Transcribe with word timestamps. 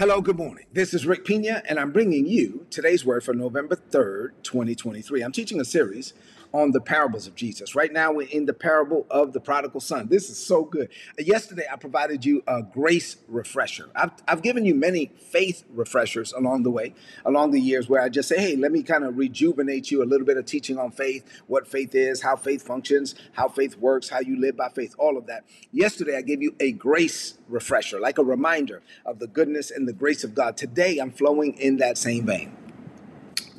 Hello, 0.00 0.22
good 0.22 0.38
morning. 0.38 0.64
This 0.72 0.94
is 0.94 1.04
Rick 1.04 1.26
Pina, 1.26 1.62
and 1.68 1.78
I'm 1.78 1.92
bringing 1.92 2.26
you 2.26 2.64
today's 2.70 3.04
word 3.04 3.22
for 3.22 3.34
November 3.34 3.76
3rd, 3.76 4.30
2023. 4.42 5.20
I'm 5.20 5.30
teaching 5.30 5.60
a 5.60 5.64
series 5.66 6.14
on 6.52 6.72
the 6.72 6.80
parables 6.80 7.26
of 7.26 7.34
Jesus. 7.34 7.74
Right 7.74 7.92
now, 7.92 8.12
we're 8.12 8.28
in 8.28 8.46
the 8.46 8.52
parable 8.52 9.06
of 9.10 9.32
the 9.32 9.40
prodigal 9.40 9.80
son. 9.80 10.08
This 10.08 10.30
is 10.30 10.38
so 10.38 10.64
good. 10.64 10.88
Yesterday, 11.18 11.64
I 11.70 11.76
provided 11.76 12.24
you 12.24 12.42
a 12.46 12.62
grace 12.62 13.16
refresher. 13.28 13.88
I've, 13.94 14.12
I've 14.26 14.42
given 14.42 14.64
you 14.64 14.74
many 14.74 15.12
faith 15.30 15.64
refreshers 15.70 16.32
along 16.32 16.62
the 16.64 16.70
way, 16.70 16.94
along 17.24 17.52
the 17.52 17.60
years, 17.60 17.88
where 17.88 18.02
I 18.02 18.08
just 18.08 18.28
say, 18.28 18.38
hey, 18.38 18.56
let 18.56 18.72
me 18.72 18.82
kind 18.82 19.04
of 19.04 19.16
rejuvenate 19.16 19.90
you 19.90 20.02
a 20.02 20.06
little 20.06 20.26
bit 20.26 20.36
of 20.36 20.46
teaching 20.46 20.78
on 20.78 20.90
faith, 20.90 21.24
what 21.46 21.66
faith 21.66 21.94
is, 21.94 22.22
how 22.22 22.36
faith 22.36 22.62
functions, 22.62 23.14
how 23.32 23.48
faith 23.48 23.76
works, 23.78 24.08
how 24.08 24.20
you 24.20 24.38
live 24.38 24.56
by 24.56 24.68
faith, 24.68 24.94
all 24.98 25.16
of 25.16 25.26
that. 25.26 25.44
Yesterday, 25.72 26.16
I 26.16 26.22
gave 26.22 26.42
you 26.42 26.54
a 26.60 26.72
grace 26.72 27.34
refresher, 27.48 28.00
like 28.00 28.18
a 28.18 28.24
reminder 28.24 28.82
of 29.06 29.18
the 29.18 29.26
goodness 29.26 29.70
and 29.70 29.86
the 29.86 29.92
grace 29.92 30.24
of 30.24 30.34
God. 30.34 30.56
Today, 30.56 30.98
I'm 30.98 31.12
flowing 31.12 31.54
in 31.58 31.76
that 31.78 31.98
same 31.98 32.26
vein. 32.26 32.56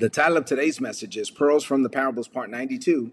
The 0.01 0.09
title 0.09 0.37
of 0.37 0.45
today's 0.45 0.81
message 0.81 1.15
is 1.15 1.29
Pearls 1.29 1.63
from 1.63 1.83
the 1.83 1.89
Parables, 1.89 2.27
Part 2.27 2.49
92. 2.49 3.11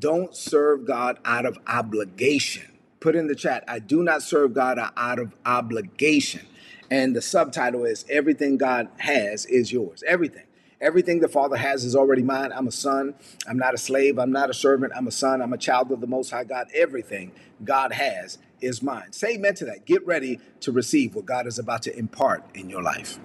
Don't 0.00 0.34
serve 0.34 0.84
God 0.84 1.20
out 1.24 1.46
of 1.46 1.56
obligation. 1.68 2.72
Put 2.98 3.14
in 3.14 3.28
the 3.28 3.36
chat, 3.36 3.62
I 3.68 3.78
do 3.78 4.02
not 4.02 4.20
serve 4.20 4.52
God 4.52 4.80
out 4.96 5.20
of 5.20 5.32
obligation. 5.46 6.44
And 6.90 7.14
the 7.14 7.22
subtitle 7.22 7.84
is 7.84 8.04
Everything 8.10 8.56
God 8.56 8.88
has 8.96 9.46
is 9.46 9.70
yours. 9.70 10.02
Everything. 10.04 10.42
Everything 10.80 11.20
the 11.20 11.28
Father 11.28 11.56
has 11.56 11.84
is 11.84 11.94
already 11.94 12.24
mine. 12.24 12.50
I'm 12.52 12.66
a 12.66 12.72
son. 12.72 13.14
I'm 13.46 13.56
not 13.56 13.72
a 13.72 13.78
slave. 13.78 14.18
I'm 14.18 14.32
not 14.32 14.50
a 14.50 14.54
servant. 14.54 14.92
I'm 14.96 15.06
a 15.06 15.12
son. 15.12 15.40
I'm 15.40 15.52
a 15.52 15.56
child 15.56 15.92
of 15.92 16.00
the 16.00 16.08
Most 16.08 16.32
High 16.32 16.42
God. 16.42 16.66
Everything 16.74 17.30
God 17.62 17.92
has 17.92 18.38
is 18.60 18.82
mine. 18.82 19.12
Say 19.12 19.34
amen 19.34 19.54
to 19.54 19.66
that. 19.66 19.86
Get 19.86 20.04
ready 20.04 20.40
to 20.62 20.72
receive 20.72 21.14
what 21.14 21.26
God 21.26 21.46
is 21.46 21.60
about 21.60 21.82
to 21.82 21.96
impart 21.96 22.44
in 22.56 22.68
your 22.68 22.82
life. 22.82 23.20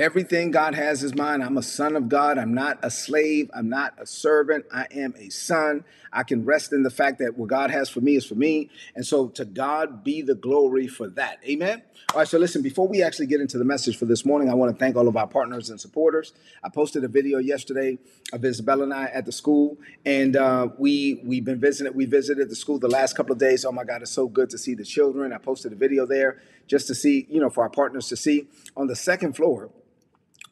Everything 0.00 0.50
God 0.50 0.74
has 0.74 1.02
is 1.02 1.14
mine. 1.14 1.42
I'm 1.42 1.58
a 1.58 1.62
son 1.62 1.94
of 1.94 2.08
God. 2.08 2.38
I'm 2.38 2.54
not 2.54 2.78
a 2.82 2.90
slave. 2.90 3.50
I'm 3.52 3.68
not 3.68 3.92
a 3.98 4.06
servant. 4.06 4.64
I 4.72 4.86
am 4.92 5.12
a 5.18 5.28
son. 5.28 5.84
I 6.10 6.22
can 6.22 6.46
rest 6.46 6.72
in 6.72 6.82
the 6.82 6.90
fact 6.90 7.18
that 7.18 7.36
what 7.36 7.50
God 7.50 7.70
has 7.70 7.90
for 7.90 8.00
me 8.00 8.16
is 8.16 8.24
for 8.24 8.34
me. 8.34 8.70
And 8.94 9.04
so 9.04 9.28
to 9.28 9.44
God 9.44 10.02
be 10.02 10.22
the 10.22 10.34
glory 10.34 10.86
for 10.86 11.10
that. 11.10 11.40
Amen. 11.46 11.82
All 12.14 12.20
right. 12.20 12.26
So 12.26 12.38
listen, 12.38 12.62
before 12.62 12.88
we 12.88 13.02
actually 13.02 13.26
get 13.26 13.42
into 13.42 13.58
the 13.58 13.64
message 13.66 13.98
for 13.98 14.06
this 14.06 14.24
morning, 14.24 14.48
I 14.48 14.54
want 14.54 14.74
to 14.74 14.78
thank 14.78 14.96
all 14.96 15.06
of 15.06 15.18
our 15.18 15.26
partners 15.26 15.68
and 15.68 15.78
supporters. 15.78 16.32
I 16.64 16.70
posted 16.70 17.04
a 17.04 17.08
video 17.08 17.36
yesterday 17.36 17.98
of 18.32 18.42
Isabella 18.42 18.84
and 18.84 18.94
I 18.94 19.04
at 19.04 19.26
the 19.26 19.32
school, 19.32 19.76
and 20.06 20.34
uh, 20.34 20.68
we 20.78 21.20
we've 21.24 21.44
been 21.44 21.60
visiting. 21.60 21.92
We 21.92 22.06
visited 22.06 22.48
the 22.48 22.56
school 22.56 22.78
the 22.78 22.88
last 22.88 23.18
couple 23.18 23.34
of 23.34 23.38
days. 23.38 23.66
Oh 23.66 23.72
my 23.72 23.84
God, 23.84 24.00
it's 24.00 24.10
so 24.10 24.28
good 24.28 24.48
to 24.48 24.56
see 24.56 24.72
the 24.72 24.84
children. 24.84 25.34
I 25.34 25.36
posted 25.36 25.74
a 25.74 25.76
video 25.76 26.06
there 26.06 26.40
just 26.66 26.86
to 26.86 26.94
see, 26.94 27.26
you 27.28 27.38
know, 27.38 27.50
for 27.50 27.64
our 27.64 27.70
partners 27.70 28.08
to 28.08 28.16
see 28.16 28.46
on 28.78 28.86
the 28.86 28.96
second 28.96 29.36
floor 29.36 29.68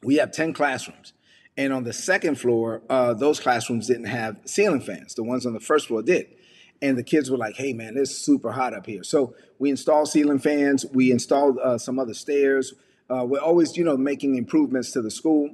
we 0.03 0.15
have 0.15 0.31
10 0.31 0.53
classrooms. 0.53 1.13
And 1.57 1.73
on 1.73 1.83
the 1.83 1.93
second 1.93 2.39
floor, 2.39 2.81
uh, 2.89 3.13
those 3.13 3.39
classrooms 3.39 3.87
didn't 3.87 4.05
have 4.05 4.37
ceiling 4.45 4.81
fans. 4.81 5.13
The 5.13 5.23
ones 5.23 5.45
on 5.45 5.53
the 5.53 5.59
first 5.59 5.87
floor 5.87 6.01
did. 6.01 6.27
And 6.81 6.97
the 6.97 7.03
kids 7.03 7.29
were 7.29 7.37
like, 7.37 7.55
hey, 7.55 7.73
man, 7.73 7.97
it's 7.97 8.11
super 8.11 8.53
hot 8.53 8.73
up 8.73 8.85
here. 8.85 9.03
So 9.03 9.35
we 9.57 9.69
installed 9.69 10.07
ceiling 10.07 10.39
fans. 10.39 10.85
We 10.93 11.11
installed 11.11 11.57
uh, 11.59 11.77
some 11.77 11.99
other 11.99 12.13
stairs. 12.13 12.73
Uh, 13.09 13.25
we're 13.25 13.41
always, 13.41 13.75
you 13.75 13.83
know, 13.83 13.97
making 13.97 14.35
improvements 14.35 14.91
to 14.91 15.01
the 15.01 15.11
school. 15.11 15.49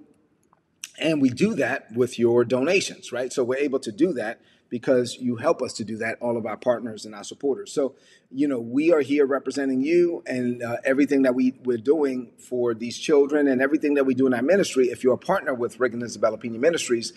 And 1.00 1.22
we 1.22 1.30
do 1.30 1.56
that 1.56 1.92
with 1.94 2.20
your 2.20 2.46
donations, 2.46 3.12
right? 3.12 3.34
So 3.34 3.44
we're 3.44 3.58
able 3.58 3.80
to 3.80 3.92
do 3.92 4.14
that 4.14 4.40
because 4.70 5.18
you 5.20 5.36
help 5.36 5.62
us 5.62 5.74
to 5.74 5.84
do 5.84 5.98
that, 5.98 6.18
all 6.22 6.38
of 6.38 6.46
our 6.46 6.58
partners 6.58 7.06
and 7.06 7.14
our 7.14 7.24
supporters. 7.24 7.72
So, 7.72 7.96
you 8.32 8.48
know, 8.48 8.60
we 8.60 8.92
are 8.92 9.02
here 9.02 9.26
representing 9.26 9.82
you 9.82 10.24
and 10.26 10.64
uh, 10.64 10.78
everything 10.84 11.22
that 11.24 11.36
we, 11.36 11.54
we're 11.64 11.78
doing 11.78 12.32
for 12.38 12.74
these 12.74 12.98
children 12.98 13.48
and 13.48 13.62
everything 13.62 13.94
that 13.96 14.06
we 14.06 14.14
do 14.14 14.28
in 14.28 14.34
our 14.34 14.42
ministry. 14.42 14.88
If 14.88 15.04
you're 15.04 15.14
a 15.14 15.18
partner 15.18 15.54
with 15.54 15.80
Rick 15.80 15.94
and 15.94 16.04
Isabella 16.04 16.38
Pina 16.38 16.58
Ministries, 16.58 17.14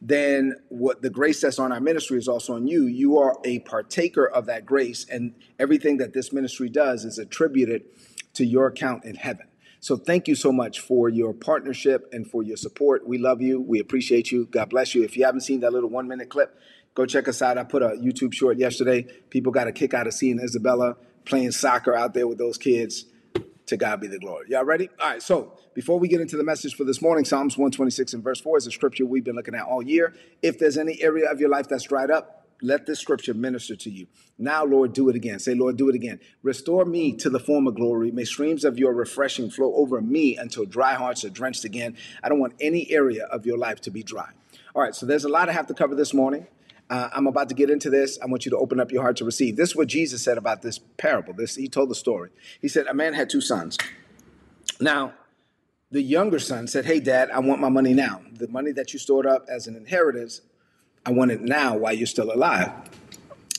then 0.00 0.54
what 0.68 1.02
the 1.02 1.10
grace 1.10 1.40
that's 1.40 1.58
on 1.58 1.72
our 1.72 1.80
ministry 1.80 2.18
is 2.18 2.28
also 2.28 2.54
on 2.54 2.66
you. 2.66 2.86
You 2.86 3.18
are 3.18 3.36
a 3.44 3.58
partaker 3.60 4.26
of 4.26 4.46
that 4.46 4.64
grace, 4.64 5.06
and 5.10 5.34
everything 5.58 5.98
that 5.98 6.14
this 6.14 6.32
ministry 6.32 6.70
does 6.70 7.04
is 7.04 7.18
attributed 7.18 7.84
to 8.34 8.46
your 8.46 8.66
account 8.66 9.04
in 9.04 9.16
heaven. 9.16 9.46
So 9.80 9.96
thank 9.96 10.28
you 10.28 10.34
so 10.34 10.52
much 10.52 10.80
for 10.80 11.08
your 11.08 11.32
partnership 11.32 12.08
and 12.12 12.30
for 12.30 12.42
your 12.42 12.58
support. 12.58 13.06
We 13.06 13.16
love 13.16 13.40
you. 13.40 13.60
We 13.60 13.78
appreciate 13.78 14.30
you. 14.30 14.44
God 14.44 14.68
bless 14.68 14.94
you. 14.94 15.02
If 15.04 15.16
you 15.16 15.24
haven't 15.24 15.40
seen 15.40 15.60
that 15.60 15.72
little 15.72 15.88
one 15.88 16.06
minute 16.06 16.28
clip, 16.28 16.58
Go 17.00 17.06
check 17.06 17.28
us 17.28 17.40
out. 17.40 17.56
I 17.56 17.64
put 17.64 17.82
a 17.82 17.92
YouTube 17.92 18.34
short 18.34 18.58
yesterday. 18.58 19.06
People 19.30 19.52
got 19.52 19.66
a 19.66 19.72
kick 19.72 19.94
out 19.94 20.06
of 20.06 20.12
seeing 20.12 20.38
Isabella 20.38 20.98
playing 21.24 21.52
soccer 21.52 21.94
out 21.94 22.12
there 22.12 22.28
with 22.28 22.36
those 22.36 22.58
kids. 22.58 23.06
To 23.68 23.78
God 23.78 24.02
be 24.02 24.06
the 24.06 24.18
glory. 24.18 24.48
Y'all 24.50 24.66
ready? 24.66 24.90
All 25.00 25.08
right. 25.08 25.22
So 25.22 25.56
before 25.72 25.98
we 25.98 26.08
get 26.08 26.20
into 26.20 26.36
the 26.36 26.44
message 26.44 26.74
for 26.74 26.84
this 26.84 27.00
morning, 27.00 27.24
Psalms 27.24 27.56
126 27.56 28.12
and 28.12 28.22
verse 28.22 28.38
4 28.42 28.58
is 28.58 28.66
a 28.66 28.70
scripture 28.70 29.06
we've 29.06 29.24
been 29.24 29.34
looking 29.34 29.54
at 29.54 29.64
all 29.64 29.80
year. 29.80 30.14
If 30.42 30.58
there's 30.58 30.76
any 30.76 31.00
area 31.00 31.30
of 31.30 31.40
your 31.40 31.48
life 31.48 31.68
that's 31.68 31.84
dried 31.84 32.10
up, 32.10 32.46
let 32.60 32.84
this 32.84 33.00
scripture 33.00 33.32
minister 33.32 33.76
to 33.76 33.88
you. 33.88 34.06
Now, 34.36 34.66
Lord, 34.66 34.92
do 34.92 35.08
it 35.08 35.16
again. 35.16 35.38
Say, 35.38 35.54
Lord, 35.54 35.78
do 35.78 35.88
it 35.88 35.94
again. 35.94 36.20
Restore 36.42 36.84
me 36.84 37.14
to 37.14 37.30
the 37.30 37.40
former 37.40 37.70
glory. 37.70 38.10
May 38.10 38.24
streams 38.24 38.62
of 38.62 38.78
your 38.78 38.92
refreshing 38.92 39.48
flow 39.48 39.74
over 39.74 40.02
me 40.02 40.36
until 40.36 40.66
dry 40.66 40.92
hearts 40.92 41.24
are 41.24 41.30
drenched 41.30 41.64
again. 41.64 41.96
I 42.22 42.28
don't 42.28 42.40
want 42.40 42.56
any 42.60 42.90
area 42.90 43.24
of 43.24 43.46
your 43.46 43.56
life 43.56 43.80
to 43.82 43.90
be 43.90 44.02
dry. 44.02 44.32
All 44.74 44.82
right, 44.82 44.94
so 44.94 45.06
there's 45.06 45.24
a 45.24 45.30
lot 45.30 45.48
I 45.48 45.52
have 45.52 45.66
to 45.68 45.74
cover 45.74 45.94
this 45.94 46.12
morning. 46.12 46.46
Uh, 46.90 47.08
I'm 47.12 47.28
about 47.28 47.48
to 47.50 47.54
get 47.54 47.70
into 47.70 47.88
this. 47.88 48.18
I 48.20 48.26
want 48.26 48.44
you 48.44 48.50
to 48.50 48.58
open 48.58 48.80
up 48.80 48.90
your 48.90 49.02
heart 49.02 49.16
to 49.18 49.24
receive. 49.24 49.56
This 49.56 49.70
is 49.70 49.76
what 49.76 49.86
Jesus 49.86 50.22
said 50.22 50.36
about 50.36 50.62
this 50.62 50.78
parable. 50.78 51.32
This 51.32 51.54
he 51.54 51.68
told 51.68 51.88
the 51.88 51.94
story. 51.94 52.30
He 52.60 52.66
said 52.66 52.88
a 52.88 52.94
man 52.94 53.14
had 53.14 53.30
two 53.30 53.40
sons. 53.40 53.78
Now, 54.80 55.14
the 55.92 56.02
younger 56.02 56.40
son 56.40 56.66
said, 56.66 56.86
"Hey, 56.86 56.98
Dad, 56.98 57.30
I 57.30 57.38
want 57.38 57.60
my 57.60 57.68
money 57.68 57.94
now. 57.94 58.22
The 58.32 58.48
money 58.48 58.72
that 58.72 58.92
you 58.92 58.98
stored 58.98 59.24
up 59.24 59.46
as 59.48 59.68
an 59.68 59.76
inheritance, 59.76 60.40
I 61.06 61.12
want 61.12 61.30
it 61.30 61.40
now 61.40 61.76
while 61.76 61.92
you're 61.92 62.08
still 62.08 62.32
alive." 62.32 62.72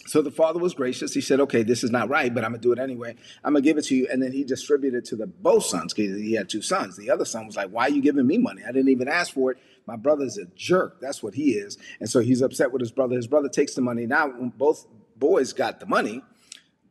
So 0.07 0.21
the 0.21 0.31
father 0.31 0.59
was 0.59 0.73
gracious. 0.73 1.13
He 1.13 1.21
said, 1.21 1.39
"Okay, 1.39 1.63
this 1.63 1.85
is 1.85 1.89
not 1.89 2.09
right, 2.09 2.33
but 2.33 2.43
I'm 2.43 2.51
gonna 2.51 2.61
do 2.61 2.73
it 2.73 2.79
anyway. 2.79 3.15
I'm 3.45 3.53
gonna 3.53 3.63
give 3.63 3.77
it 3.77 3.83
to 3.85 3.95
you." 3.95 4.07
And 4.11 4.21
then 4.21 4.33
he 4.33 4.43
distributed 4.43 5.05
to 5.05 5.15
the 5.15 5.25
both 5.27 5.63
sons 5.63 5.93
because 5.93 6.19
he 6.19 6.33
had 6.33 6.49
two 6.49 6.61
sons. 6.61 6.97
The 6.97 7.09
other 7.09 7.23
son 7.23 7.45
was 7.47 7.55
like, 7.55 7.69
"Why 7.69 7.83
are 7.83 7.91
you 7.91 8.01
giving 8.01 8.27
me 8.27 8.37
money? 8.37 8.61
I 8.67 8.73
didn't 8.73 8.89
even 8.89 9.07
ask 9.07 9.33
for 9.33 9.51
it. 9.51 9.57
My 9.85 9.95
brother's 9.95 10.37
a 10.37 10.45
jerk. 10.55 10.99
That's 11.01 11.21
what 11.21 11.35
he 11.35 11.51
is." 11.51 11.77
And 11.99 12.09
so 12.09 12.19
he's 12.19 12.41
upset 12.41 12.71
with 12.71 12.81
his 12.81 12.91
brother. 12.91 13.15
His 13.15 13.27
brother 13.27 13.49
takes 13.49 13.73
the 13.73 13.81
money. 13.81 14.05
Now 14.05 14.29
both 14.57 14.87
boys 15.15 15.53
got 15.53 15.79
the 15.79 15.85
money. 15.85 16.23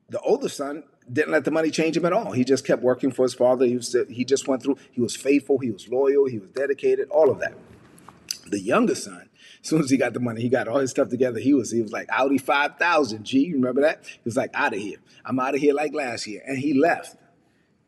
The 0.09 0.21
older 0.21 0.49
son 0.49 0.85
didn't 1.11 1.33
let 1.33 1.45
the 1.45 1.51
money 1.51 1.71
change 1.71 1.97
him 1.97 2.05
at 2.05 2.13
all. 2.13 2.33
He 2.33 2.45
just 2.45 2.67
kept 2.67 2.83
working 2.83 3.11
for 3.11 3.23
his 3.23 3.35
father. 3.35 3.67
He 3.67 3.77
was 3.77 3.95
he 4.09 4.25
just 4.25 4.49
went 4.49 4.63
through. 4.63 4.77
He 4.91 5.01
was 5.01 5.17
faithful. 5.17 5.59
He 5.59 5.71
was 5.71 5.89
loyal. 5.89 6.27
He 6.27 6.39
was 6.39 6.51
dedicated. 6.51 7.09
All 7.11 7.31
of 7.31 7.41
that. 7.41 7.55
The 8.47 8.61
younger 8.61 8.95
son 8.95 9.31
as 9.63 9.69
soon 9.69 9.83
as 9.83 9.91
he 9.91 9.97
got 9.97 10.15
the 10.15 10.21
money, 10.21 10.41
he 10.41 10.49
got 10.49 10.69
all 10.69 10.79
his 10.79 10.91
stuff 10.91 11.09
together. 11.09 11.39
He 11.39 11.53
was 11.53 11.71
he 11.71 11.83
was 11.83 11.93
like 11.93 12.09
Audi 12.11 12.39
five 12.39 12.77
thousand 12.79 13.25
G. 13.25 13.41
You 13.41 13.55
remember 13.55 13.83
that? 13.83 14.05
He 14.07 14.21
was 14.25 14.37
like 14.37 14.51
out 14.55 14.73
of 14.73 14.81
here. 14.81 14.99
I'm 15.25 15.39
out 15.39 15.55
of 15.55 15.61
here 15.61 15.75
like 15.75 15.95
last 15.95 16.27
year, 16.27 16.43
and 16.47 16.59
he 16.59 16.73
left. 16.75 17.17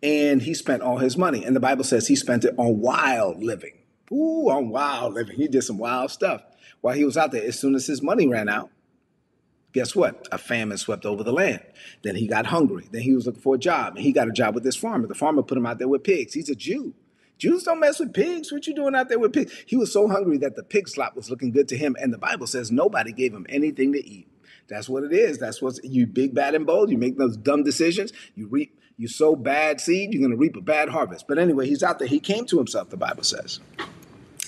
And 0.02 0.42
he 0.42 0.52
spent 0.52 0.82
all 0.82 0.98
his 0.98 1.16
money, 1.16 1.44
and 1.44 1.54
the 1.54 1.60
Bible 1.60 1.84
says 1.84 2.08
he 2.08 2.16
spent 2.16 2.44
it 2.44 2.54
on 2.58 2.80
wild 2.80 3.42
living. 3.42 3.78
Ooh, 4.12 4.50
I'm 4.50 4.70
wild 4.70 5.14
living. 5.14 5.36
He 5.36 5.48
did 5.48 5.62
some 5.62 5.78
wild 5.78 6.10
stuff 6.10 6.42
while 6.80 6.94
he 6.94 7.04
was 7.04 7.16
out 7.16 7.32
there. 7.32 7.44
As 7.44 7.58
soon 7.58 7.74
as 7.74 7.86
his 7.86 8.02
money 8.02 8.28
ran 8.28 8.48
out, 8.48 8.70
guess 9.72 9.96
what? 9.96 10.28
A 10.30 10.38
famine 10.38 10.76
swept 10.76 11.06
over 11.06 11.24
the 11.24 11.32
land. 11.32 11.62
Then 12.02 12.16
he 12.16 12.26
got 12.26 12.46
hungry. 12.46 12.88
Then 12.90 13.02
he 13.02 13.14
was 13.14 13.26
looking 13.26 13.40
for 13.40 13.54
a 13.54 13.58
job, 13.58 13.96
and 13.96 14.04
he 14.04 14.12
got 14.12 14.28
a 14.28 14.32
job 14.32 14.54
with 14.54 14.64
this 14.64 14.76
farmer. 14.76 15.06
The 15.06 15.14
farmer 15.14 15.42
put 15.42 15.56
him 15.56 15.66
out 15.66 15.78
there 15.78 15.88
with 15.88 16.04
pigs. 16.04 16.34
He's 16.34 16.50
a 16.50 16.54
Jew. 16.54 16.94
Jews 17.38 17.64
don't 17.64 17.80
mess 17.80 17.98
with 17.98 18.12
pigs. 18.12 18.52
What 18.52 18.66
you 18.66 18.74
doing 18.74 18.94
out 18.94 19.08
there 19.08 19.18
with 19.18 19.32
pigs? 19.32 19.64
He 19.66 19.76
was 19.76 19.92
so 19.92 20.06
hungry 20.08 20.38
that 20.38 20.54
the 20.54 20.62
pig 20.62 20.88
slop 20.88 21.16
was 21.16 21.30
looking 21.30 21.50
good 21.50 21.68
to 21.68 21.76
him. 21.76 21.96
And 21.98 22.12
the 22.12 22.18
Bible 22.18 22.46
says 22.46 22.70
nobody 22.70 23.12
gave 23.12 23.32
him 23.34 23.46
anything 23.48 23.92
to 23.94 24.06
eat. 24.06 24.28
That's 24.68 24.88
what 24.88 25.02
it 25.02 25.12
is. 25.12 25.38
That's 25.38 25.60
what 25.60 25.82
you 25.82 26.06
big, 26.06 26.34
bad, 26.34 26.54
and 26.54 26.66
bold. 26.66 26.90
You 26.90 26.98
make 26.98 27.18
those 27.18 27.36
dumb 27.36 27.64
decisions. 27.64 28.12
You 28.36 28.46
reap, 28.46 28.78
you 28.96 29.08
sow 29.08 29.34
bad 29.34 29.80
seed, 29.80 30.12
you're 30.12 30.20
going 30.20 30.30
to 30.30 30.36
reap 30.36 30.56
a 30.56 30.60
bad 30.60 30.88
harvest. 30.88 31.26
But 31.26 31.38
anyway, 31.38 31.66
he's 31.66 31.82
out 31.82 31.98
there. 31.98 32.06
He 32.06 32.20
came 32.20 32.46
to 32.46 32.58
himself, 32.58 32.90
the 32.90 32.96
Bible 32.96 33.24
says. 33.24 33.58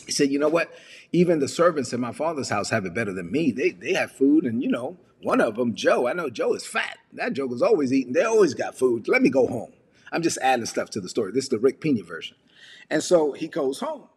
He 0.05 0.13
said, 0.13 0.31
You 0.31 0.39
know 0.39 0.49
what? 0.49 0.73
Even 1.13 1.39
the 1.39 1.49
servants 1.49 1.93
in 1.93 2.01
my 2.01 2.13
father's 2.13 2.49
house 2.49 2.71
have 2.71 2.85
it 2.85 2.95
better 2.95 3.13
than 3.13 3.31
me. 3.31 3.51
They, 3.51 3.71
they 3.71 3.95
have 3.95 4.13
food, 4.13 4.45
and 4.45 4.63
you 4.63 4.71
know, 4.71 4.99
one 5.23 5.41
of 5.41 5.57
them, 5.57 5.75
Joe, 5.75 6.07
I 6.07 6.13
know 6.13 6.29
Joe 6.31 6.55
is 6.55 6.67
fat. 6.67 6.99
That 7.13 7.33
Joe 7.33 7.53
is 7.53 7.63
always 7.63 7.93
eating. 7.93 8.13
They 8.13 8.25
always 8.25 8.55
got 8.55 8.77
food. 8.77 9.09
Let 9.09 9.23
me 9.23 9.31
go 9.31 9.47
home. 9.47 9.73
I'm 10.13 10.23
just 10.23 10.39
adding 10.43 10.67
stuff 10.67 10.91
to 10.91 11.01
the 11.01 11.09
story. 11.09 11.33
This 11.33 11.45
is 11.45 11.51
the 11.51 11.59
Rick 11.59 11.81
Pina 11.81 12.03
version. 12.03 12.37
And 12.91 13.03
so 13.03 13.33
he 13.33 13.49
goes 13.49 13.81
home 13.81 14.09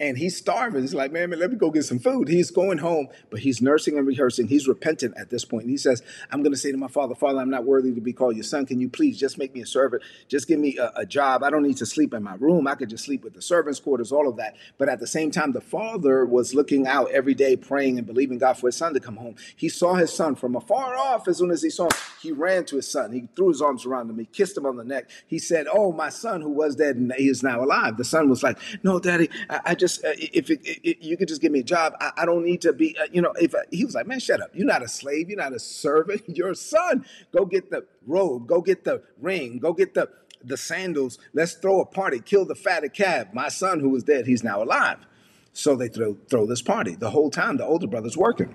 and 0.00 0.16
he's 0.16 0.36
starving. 0.36 0.80
He's 0.80 0.94
like, 0.94 1.12
man, 1.12 1.28
man, 1.30 1.38
let 1.38 1.50
me 1.50 1.56
go 1.56 1.70
get 1.70 1.84
some 1.84 1.98
food. 1.98 2.26
He's 2.28 2.50
going 2.50 2.78
home, 2.78 3.08
but 3.28 3.40
he's 3.40 3.60
nursing 3.60 3.98
and 3.98 4.06
rehearsing. 4.06 4.48
He's 4.48 4.66
repentant 4.66 5.14
at 5.18 5.28
this 5.28 5.44
point. 5.44 5.64
And 5.64 5.70
he 5.70 5.76
says, 5.76 6.02
I'm 6.30 6.42
going 6.42 6.52
to 6.52 6.58
say 6.58 6.72
to 6.72 6.78
my 6.78 6.88
father, 6.88 7.14
Father, 7.14 7.38
I'm 7.38 7.50
not 7.50 7.64
worthy 7.64 7.94
to 7.94 8.00
be 8.00 8.14
called 8.14 8.34
your 8.34 8.42
son. 8.44 8.64
Can 8.64 8.80
you 8.80 8.88
please 8.88 9.18
just 9.18 9.36
make 9.36 9.54
me 9.54 9.60
a 9.60 9.66
servant? 9.66 10.02
Just 10.26 10.48
give 10.48 10.58
me 10.58 10.78
a, 10.78 10.90
a 10.96 11.06
job. 11.06 11.42
I 11.42 11.50
don't 11.50 11.62
need 11.62 11.76
to 11.76 11.86
sleep 11.86 12.14
in 12.14 12.22
my 12.22 12.34
room. 12.36 12.66
I 12.66 12.76
could 12.76 12.88
just 12.88 13.04
sleep 13.04 13.22
with 13.22 13.34
the 13.34 13.42
servants' 13.42 13.78
quarters, 13.78 14.10
all 14.10 14.26
of 14.26 14.36
that. 14.36 14.56
But 14.78 14.88
at 14.88 15.00
the 15.00 15.06
same 15.06 15.30
time, 15.30 15.52
the 15.52 15.60
father 15.60 16.24
was 16.24 16.54
looking 16.54 16.86
out 16.86 17.10
every 17.10 17.34
day, 17.34 17.56
praying 17.56 17.98
and 17.98 18.06
believing 18.06 18.38
God 18.38 18.54
for 18.54 18.68
his 18.68 18.76
son 18.76 18.94
to 18.94 19.00
come 19.00 19.16
home. 19.16 19.36
He 19.54 19.68
saw 19.68 19.94
his 19.94 20.12
son 20.12 20.34
from 20.34 20.56
afar 20.56 20.96
off. 20.96 21.28
As 21.28 21.38
soon 21.38 21.50
as 21.50 21.62
he 21.62 21.68
saw 21.68 21.84
him, 21.84 21.98
he 22.22 22.32
ran 22.32 22.64
to 22.66 22.76
his 22.76 22.90
son. 22.90 23.12
He 23.12 23.28
threw 23.36 23.48
his 23.48 23.60
arms 23.60 23.84
around 23.84 24.08
him. 24.08 24.18
He 24.18 24.24
kissed 24.24 24.56
him 24.56 24.64
on 24.64 24.76
the 24.76 24.84
neck. 24.84 25.10
He 25.26 25.38
said, 25.38 25.66
Oh, 25.70 25.92
my 25.92 26.08
son 26.08 26.40
who 26.40 26.50
was 26.50 26.76
dead 26.76 26.96
and 26.96 27.12
he 27.18 27.28
is 27.28 27.42
now 27.42 27.62
alive. 27.62 27.98
The 27.98 28.04
son 28.04 28.30
was 28.30 28.42
like, 28.42 28.58
No, 28.82 28.98
daddy, 28.98 29.28
I, 29.50 29.60
I 29.66 29.74
just, 29.74 29.89
uh, 29.98 30.12
if 30.16 30.50
it, 30.50 30.60
it, 30.64 31.02
you 31.02 31.16
could 31.16 31.28
just 31.28 31.40
give 31.40 31.52
me 31.52 31.60
a 31.60 31.64
job. 31.64 31.94
I, 32.00 32.12
I 32.18 32.26
don't 32.26 32.44
need 32.44 32.60
to 32.62 32.72
be, 32.72 32.96
uh, 32.98 33.06
you 33.12 33.20
know, 33.20 33.32
if 33.40 33.54
I, 33.54 33.60
he 33.70 33.84
was 33.84 33.94
like, 33.94 34.06
man, 34.06 34.20
shut 34.20 34.40
up. 34.40 34.50
You're 34.54 34.66
not 34.66 34.82
a 34.82 34.88
slave. 34.88 35.28
You're 35.28 35.38
not 35.38 35.52
a 35.52 35.58
servant. 35.58 36.22
You're 36.26 36.50
a 36.50 36.56
son. 36.56 37.04
Go 37.32 37.44
get 37.44 37.70
the 37.70 37.86
robe. 38.06 38.46
Go 38.46 38.60
get 38.60 38.84
the 38.84 39.02
ring. 39.20 39.58
Go 39.58 39.72
get 39.72 39.94
the, 39.94 40.08
the 40.44 40.56
sandals. 40.56 41.18
Let's 41.32 41.54
throw 41.54 41.80
a 41.80 41.86
party. 41.86 42.20
Kill 42.20 42.44
the 42.44 42.54
fatted 42.54 42.94
calf. 42.94 43.28
My 43.34 43.48
son 43.48 43.80
who 43.80 43.90
was 43.90 44.04
dead, 44.04 44.26
he's 44.26 44.44
now 44.44 44.62
alive. 44.62 44.98
So 45.52 45.76
they 45.76 45.88
throw, 45.88 46.16
throw 46.30 46.46
this 46.46 46.62
party. 46.62 46.94
The 46.94 47.10
whole 47.10 47.30
time, 47.30 47.56
the 47.56 47.64
older 47.66 47.86
brother's 47.86 48.16
working. 48.16 48.54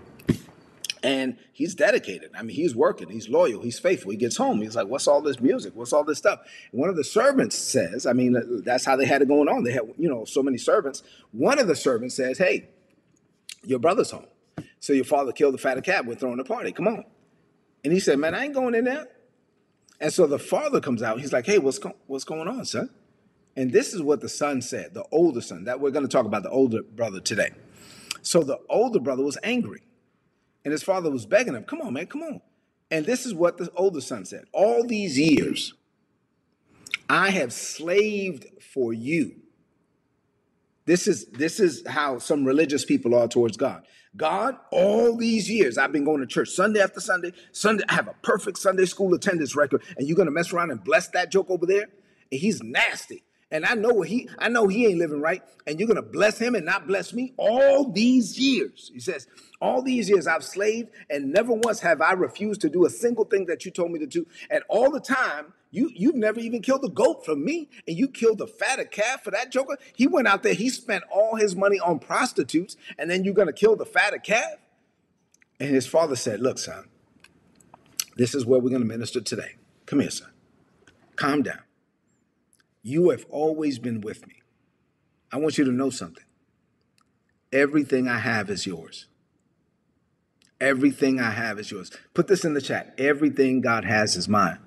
And 1.06 1.38
he's 1.54 1.76
dedicated. 1.76 2.32
I 2.36 2.42
mean, 2.42 2.56
he's 2.56 2.76
working, 2.76 3.10
he's 3.10 3.30
loyal, 3.30 3.62
he's 3.62 3.78
faithful. 3.78 4.10
He 4.10 4.18
gets 4.18 4.38
home, 4.38 4.60
he's 4.60 4.76
like, 4.76 4.88
What's 4.88 5.06
all 5.06 5.22
this 5.22 5.40
music? 5.40 5.74
What's 5.76 5.94
all 5.94 6.04
this 6.04 6.18
stuff? 6.18 6.40
And 6.72 6.82
one 6.82 6.90
of 6.90 6.96
the 6.96 7.04
servants 7.04 7.56
says, 7.56 8.08
I 8.08 8.14
mean, 8.14 8.64
that's 8.64 8.86
how 8.86 8.96
they 8.96 9.06
had 9.06 9.22
it 9.22 9.28
going 9.28 9.48
on. 9.48 9.64
They 9.64 9.72
had, 9.72 9.84
you 10.00 10.10
know, 10.10 10.26
so 10.26 10.42
many 10.42 10.58
servants. 10.58 11.04
One 11.32 11.60
of 11.60 11.68
the 11.68 11.76
servants 11.76 12.16
says, 12.16 12.40
Hey, 12.40 12.70
your 13.64 13.78
brother's 13.78 14.10
home. 14.10 14.26
So 14.80 14.94
your 14.94 15.06
father 15.06 15.32
killed 15.32 15.54
the 15.54 15.60
fatted 15.60 15.84
calf. 15.84 16.08
We're 16.08 16.16
throwing 16.16 16.40
a 16.40 16.44
party. 16.44 16.72
Come 16.72 16.88
on. 16.88 17.04
And 17.84 17.94
he 17.94 18.00
said, 18.00 18.18
Man, 18.18 18.34
I 18.34 18.46
ain't 18.46 18.56
going 18.56 18.74
in 18.74 18.86
there. 18.86 19.08
And 20.02 20.12
so 20.12 20.26
the 20.26 20.40
father 20.40 20.82
comes 20.82 21.04
out. 21.04 21.20
He's 21.20 21.32
like, 21.32 21.46
Hey, 21.46 21.60
what's, 21.60 21.78
go- 21.78 21.98
what's 22.08 22.24
going 22.24 22.48
on, 22.48 22.66
son? 22.66 22.90
And 23.56 23.72
this 23.72 23.94
is 23.94 24.02
what 24.02 24.22
the 24.22 24.30
son 24.30 24.60
said, 24.60 24.96
the 24.96 25.06
older 25.12 25.42
son. 25.42 25.66
That 25.66 25.80
we're 25.80 25.92
going 25.92 26.08
to 26.08 26.12
talk 26.12 26.26
about 26.26 26.42
the 26.42 26.50
older 26.50 26.82
brother 26.82 27.20
today. 27.20 27.52
So 28.24 28.42
the 28.42 28.58
older 28.70 29.00
brother 29.00 29.22
was 29.22 29.38
angry. 29.44 29.84
And 30.66 30.72
his 30.72 30.84
father 30.84 31.12
was 31.12 31.26
begging 31.26 31.54
him, 31.54 31.64
Come 31.64 31.80
on, 31.82 31.94
man, 31.94 32.08
come 32.08 32.24
on. 32.24 32.42
And 32.92 33.06
this 33.06 33.26
is 33.26 33.34
what 33.34 33.58
the 33.58 33.72
older 33.76 34.02
son 34.02 34.26
said 34.26 34.46
All 34.52 34.84
these 34.86 35.18
years, 35.18 35.74
I 37.08 37.30
have 37.30 37.54
slaved 37.54 38.48
for 38.74 38.92
you. 38.92 39.36
This 40.86 41.08
is 41.08 41.26
this 41.28 41.60
is 41.60 41.86
how 41.88 42.20
some 42.20 42.46
religious 42.46 42.84
people 42.84 43.16
are 43.16 43.28
towards 43.28 43.58
God. 43.58 43.86
God, 44.18 44.56
all 44.72 45.18
these 45.18 45.50
years 45.50 45.78
I've 45.78 45.92
been 45.92 46.06
going 46.06 46.22
to 46.22 46.28
church 46.28 46.50
Sunday 46.50 46.80
after 46.80 47.00
Sunday. 47.00 47.32
Sunday, 47.52 47.84
I 47.90 47.94
have 47.96 48.08
a 48.08 48.16
perfect 48.22 48.58
Sunday 48.58 48.86
school 48.86 49.14
attendance 49.14 49.56
record, 49.56 49.84
and 49.98 50.08
you're 50.08 50.18
gonna 50.18 50.32
mess 50.32 50.52
around 50.52 50.72
and 50.72 50.84
bless 50.84 51.08
that 51.10 51.32
joke 51.32 51.50
over 51.50 51.66
there? 51.66 51.86
And 52.32 52.42
he's 52.42 52.62
nasty. 52.64 53.24
And 53.56 53.66
I 53.66 53.74
know 53.74 53.94
what 53.94 54.10
he 54.10 54.28
I 54.38 54.50
know 54.50 54.68
he 54.68 54.86
ain't 54.86 55.00
living 55.00 55.22
right, 55.22 55.42
and 55.66 55.80
you're 55.80 55.88
gonna 55.88 56.02
bless 56.02 56.38
him 56.38 56.56
and 56.56 56.66
not 56.66 56.88
bless 56.88 57.14
me 57.14 57.34
all 57.38 57.90
these 57.90 58.38
years. 58.38 58.92
He 58.94 59.00
says, 59.00 59.28
All 59.62 59.82
these 59.82 60.10
years 60.10 60.28
I've 60.28 60.44
slaved, 60.44 60.90
and 61.10 61.32
never 61.32 61.54
once 61.54 61.80
have 61.80 62.02
I 62.02 62.12
refused 62.12 62.60
to 62.62 62.70
do 62.70 62.86
a 62.86 62.90
single 62.90 63.24
thing 63.24 63.46
that 63.46 63.64
you 63.64 63.72
told 63.72 63.92
me 63.92 64.00
to 64.00 64.08
do. 64.08 64.28
And 64.50 64.62
all 64.68 64.92
the 64.92 65.00
time, 65.00 65.54
you 65.72 65.90
you've 65.96 66.16
never 66.16 66.42
even 66.42 66.62
killed 66.62 66.84
a 66.84 66.90
goat 66.90 67.24
for 67.24 67.34
me, 67.34 67.70
and 67.88 67.98
you 67.98 68.10
killed 68.10 68.42
a 68.42 68.48
fatted 68.48 68.92
calf 68.92 69.24
for 69.24 69.32
that 69.32 69.54
joker. 69.54 69.78
He 69.96 70.06
went 70.06 70.28
out 70.28 70.44
there, 70.44 70.54
he 70.54 70.70
spent 70.70 71.06
all 71.10 71.38
his 71.38 71.56
money 71.56 71.80
on 71.80 72.00
prostitutes, 72.00 72.76
and 73.00 73.10
then 73.10 73.24
you're 73.24 73.34
gonna 73.34 73.54
kill 73.54 73.78
the 73.78 73.86
fatted 73.86 74.24
calf? 74.24 74.56
And 75.62 75.74
his 75.74 75.88
father 75.88 76.18
said, 76.18 76.42
Look, 76.42 76.58
son, 76.58 76.90
this 78.18 78.36
is 78.36 78.46
where 78.46 78.60
we're 78.60 78.72
gonna 78.72 78.84
minister 78.84 79.22
today. 79.22 79.56
Come 79.86 80.02
here, 80.02 80.12
son. 80.12 80.32
Calm 81.16 81.42
down. 81.42 81.60
You 82.88 83.10
have 83.10 83.26
always 83.32 83.80
been 83.80 84.00
with 84.02 84.28
me. 84.28 84.44
I 85.32 85.38
want 85.38 85.58
you 85.58 85.66
to 85.66 85.72
know 85.72 85.90
something. 85.90 86.24
Everything 87.52 88.08
I 88.08 88.20
have 88.20 88.48
is 88.52 88.68
yours. 88.68 89.08
Everything 90.62 91.20
I 91.20 91.32
have 91.32 91.58
is 91.58 91.72
yours. 91.72 91.92
Put 92.14 92.28
this 92.28 92.46
in 92.46 92.54
the 92.54 92.62
chat. 92.62 92.94
Everything 93.00 93.60
God 93.60 93.86
has 93.86 94.16
is 94.16 94.30
mine. 94.30 94.60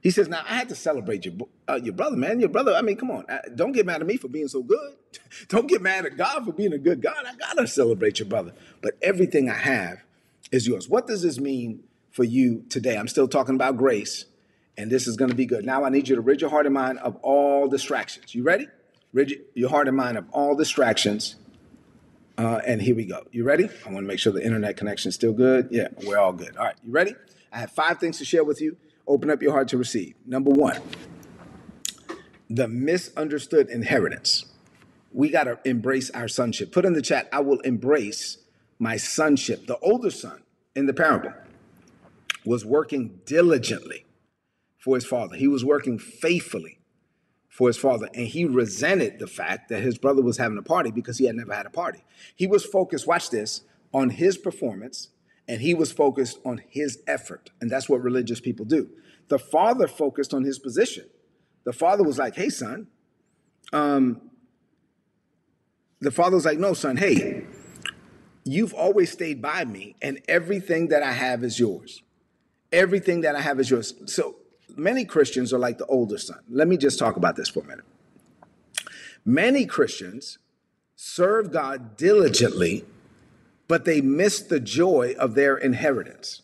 He 0.00 0.12
says, 0.12 0.28
"Now 0.28 0.44
I 0.48 0.54
had 0.54 0.68
to 0.68 0.76
celebrate 0.76 1.24
your 1.24 1.34
uh, 1.68 1.80
your 1.82 1.92
brother, 1.92 2.16
man. 2.16 2.38
Your 2.38 2.50
brother. 2.50 2.72
I 2.72 2.82
mean, 2.82 2.98
come 2.98 3.10
on. 3.10 3.24
Uh, 3.28 3.40
don't 3.52 3.72
get 3.72 3.84
mad 3.84 4.00
at 4.00 4.06
me 4.06 4.16
for 4.16 4.28
being 4.28 4.46
so 4.46 4.62
good. 4.62 4.94
don't 5.48 5.66
get 5.66 5.82
mad 5.82 6.06
at 6.06 6.16
God 6.16 6.44
for 6.44 6.52
being 6.52 6.72
a 6.72 6.78
good 6.78 7.02
God. 7.02 7.26
I 7.26 7.34
gotta 7.34 7.66
celebrate 7.66 8.20
your 8.20 8.28
brother. 8.28 8.52
But 8.80 8.96
everything 9.02 9.50
I 9.50 9.54
have 9.54 10.04
is 10.52 10.68
yours. 10.68 10.88
What 10.88 11.08
does 11.08 11.22
this 11.22 11.40
mean 11.40 11.82
for 12.12 12.22
you 12.22 12.64
today? 12.68 12.96
I'm 12.96 13.08
still 13.08 13.26
talking 13.26 13.56
about 13.56 13.76
grace 13.76 14.24
and 14.78 14.90
this 14.90 15.06
is 15.06 15.16
going 15.16 15.30
to 15.30 15.36
be 15.36 15.46
good. 15.46 15.64
Now 15.64 15.84
I 15.84 15.88
need 15.88 16.08
you 16.08 16.16
to 16.16 16.20
rid 16.20 16.40
your 16.40 16.50
heart 16.50 16.66
and 16.66 16.74
mind 16.74 16.98
of 16.98 17.16
all 17.16 17.68
distractions. 17.68 18.34
You 18.34 18.42
ready? 18.42 18.68
Rid 19.12 19.40
your 19.54 19.70
heart 19.70 19.88
and 19.88 19.96
mind 19.96 20.18
of 20.18 20.26
all 20.30 20.54
distractions. 20.54 21.36
Uh, 22.38 22.60
and 22.66 22.82
here 22.82 22.94
we 22.94 23.06
go. 23.06 23.22
You 23.32 23.44
ready? 23.44 23.64
I 23.86 23.90
want 23.90 24.04
to 24.04 24.08
make 24.08 24.18
sure 24.18 24.32
the 24.32 24.44
internet 24.44 24.76
connection 24.76 25.08
is 25.08 25.14
still 25.14 25.32
good. 25.32 25.68
Yeah, 25.70 25.88
we're 26.04 26.18
all 26.18 26.34
good. 26.34 26.56
All 26.56 26.64
right, 26.64 26.76
you 26.84 26.92
ready? 26.92 27.14
I 27.50 27.60
have 27.60 27.70
five 27.70 27.98
things 27.98 28.18
to 28.18 28.24
share 28.24 28.44
with 28.44 28.60
you. 28.60 28.76
Open 29.06 29.30
up 29.30 29.40
your 29.40 29.52
heart 29.52 29.68
to 29.68 29.78
receive. 29.78 30.14
Number 30.26 30.50
one, 30.50 30.82
the 32.50 32.68
misunderstood 32.68 33.70
inheritance. 33.70 34.44
We 35.12 35.30
got 35.30 35.44
to 35.44 35.58
embrace 35.64 36.10
our 36.10 36.28
sonship. 36.28 36.72
Put 36.72 36.84
in 36.84 36.92
the 36.92 37.00
chat, 37.00 37.28
I 37.32 37.40
will 37.40 37.60
embrace 37.60 38.38
my 38.78 38.98
sonship. 38.98 39.66
The 39.66 39.78
older 39.78 40.10
son 40.10 40.42
in 40.74 40.84
the 40.84 40.92
parable 40.92 41.32
was 42.44 42.66
working 42.66 43.20
diligently 43.24 44.04
for 44.86 44.94
his 44.94 45.04
father. 45.04 45.34
He 45.34 45.48
was 45.48 45.64
working 45.64 45.98
faithfully 45.98 46.78
for 47.48 47.66
his 47.68 47.76
father, 47.76 48.08
and 48.14 48.28
he 48.28 48.44
resented 48.44 49.18
the 49.18 49.26
fact 49.26 49.68
that 49.68 49.82
his 49.82 49.98
brother 49.98 50.22
was 50.22 50.36
having 50.36 50.56
a 50.58 50.62
party 50.62 50.92
because 50.92 51.18
he 51.18 51.24
had 51.24 51.34
never 51.34 51.52
had 51.52 51.66
a 51.66 51.70
party. 51.70 52.04
He 52.36 52.46
was 52.46 52.64
focused, 52.64 53.04
watch 53.04 53.30
this, 53.30 53.62
on 53.92 54.10
his 54.10 54.38
performance, 54.38 55.08
and 55.48 55.60
he 55.60 55.74
was 55.74 55.90
focused 55.90 56.38
on 56.44 56.62
his 56.68 57.02
effort. 57.08 57.50
And 57.60 57.68
that's 57.68 57.88
what 57.88 58.00
religious 58.00 58.38
people 58.38 58.64
do. 58.64 58.88
The 59.26 59.40
father 59.40 59.88
focused 59.88 60.32
on 60.32 60.44
his 60.44 60.60
position. 60.60 61.06
The 61.64 61.72
father 61.72 62.04
was 62.04 62.16
like, 62.16 62.36
hey, 62.36 62.48
son, 62.48 62.86
um, 63.72 64.20
the 66.00 66.12
father 66.12 66.36
was 66.36 66.44
like, 66.44 66.60
no, 66.60 66.74
son, 66.74 66.96
hey, 66.96 67.44
you've 68.44 68.72
always 68.72 69.10
stayed 69.10 69.42
by 69.42 69.64
me, 69.64 69.96
and 70.00 70.20
everything 70.28 70.88
that 70.88 71.02
I 71.02 71.10
have 71.10 71.42
is 71.42 71.58
yours. 71.58 72.04
Everything 72.70 73.22
that 73.22 73.34
I 73.34 73.40
have 73.40 73.58
is 73.58 73.68
yours. 73.68 73.92
So 74.06 74.36
many 74.76 75.04
Christians 75.04 75.52
are 75.52 75.58
like 75.58 75.78
the 75.78 75.86
older 75.86 76.18
son. 76.18 76.40
Let 76.50 76.68
me 76.68 76.76
just 76.76 76.98
talk 76.98 77.16
about 77.16 77.36
this 77.36 77.48
for 77.48 77.60
a 77.60 77.64
minute. 77.64 77.84
Many 79.24 79.66
Christians 79.66 80.38
serve 80.94 81.50
God 81.52 81.96
diligently, 81.96 82.84
but 83.68 83.84
they 83.84 84.00
miss 84.00 84.40
the 84.40 84.60
joy 84.60 85.14
of 85.18 85.34
their 85.34 85.56
inheritance. 85.56 86.42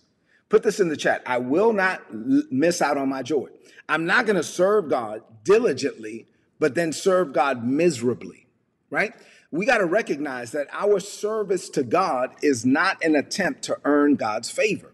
Put 0.48 0.62
this 0.62 0.80
in 0.80 0.88
the 0.88 0.96
chat. 0.96 1.22
I 1.24 1.38
will 1.38 1.72
not 1.72 2.02
l- 2.12 2.42
miss 2.50 2.82
out 2.82 2.98
on 2.98 3.08
my 3.08 3.22
joy. 3.22 3.48
I'm 3.88 4.04
not 4.04 4.26
going 4.26 4.36
to 4.36 4.42
serve 4.42 4.88
God 4.88 5.22
diligently, 5.44 6.26
but 6.58 6.74
then 6.74 6.92
serve 6.92 7.32
God 7.32 7.64
miserably, 7.64 8.46
right? 8.90 9.14
We 9.50 9.66
got 9.66 9.78
to 9.78 9.86
recognize 9.86 10.52
that 10.52 10.68
our 10.72 11.00
service 11.00 11.68
to 11.70 11.82
God 11.82 12.34
is 12.42 12.64
not 12.64 13.02
an 13.04 13.16
attempt 13.16 13.62
to 13.64 13.78
earn 13.84 14.16
God's 14.16 14.50
favor. 14.50 14.91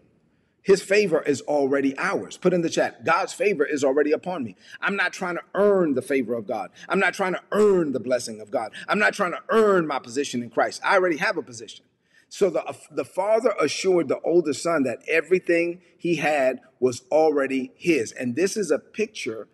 His 0.62 0.82
favor 0.82 1.22
is 1.22 1.40
already 1.42 1.96
ours. 1.98 2.36
Put 2.36 2.52
in 2.52 2.62
the 2.62 2.68
chat, 2.68 3.04
God's 3.04 3.32
favor 3.32 3.64
is 3.64 3.82
already 3.82 4.12
upon 4.12 4.44
me. 4.44 4.56
I'm 4.80 4.96
not 4.96 5.12
trying 5.12 5.36
to 5.36 5.42
earn 5.54 5.94
the 5.94 6.02
favor 6.02 6.34
of 6.34 6.46
God. 6.46 6.70
I'm 6.88 6.98
not 6.98 7.14
trying 7.14 7.32
to 7.32 7.40
earn 7.52 7.92
the 7.92 8.00
blessing 8.00 8.40
of 8.40 8.50
God. 8.50 8.72
I'm 8.86 8.98
not 8.98 9.14
trying 9.14 9.32
to 9.32 9.42
earn 9.48 9.86
my 9.86 9.98
position 9.98 10.42
in 10.42 10.50
Christ. 10.50 10.80
I 10.84 10.94
already 10.94 11.16
have 11.16 11.36
a 11.36 11.42
position. 11.42 11.84
So 12.28 12.50
the, 12.50 12.76
the 12.90 13.06
father 13.06 13.54
assured 13.58 14.08
the 14.08 14.20
older 14.20 14.52
son 14.52 14.82
that 14.82 14.98
everything 15.08 15.80
he 15.96 16.16
had 16.16 16.60
was 16.78 17.02
already 17.10 17.72
his. 17.76 18.12
And 18.12 18.36
this 18.36 18.56
is 18.56 18.70
a 18.70 18.78
picture 18.78 19.48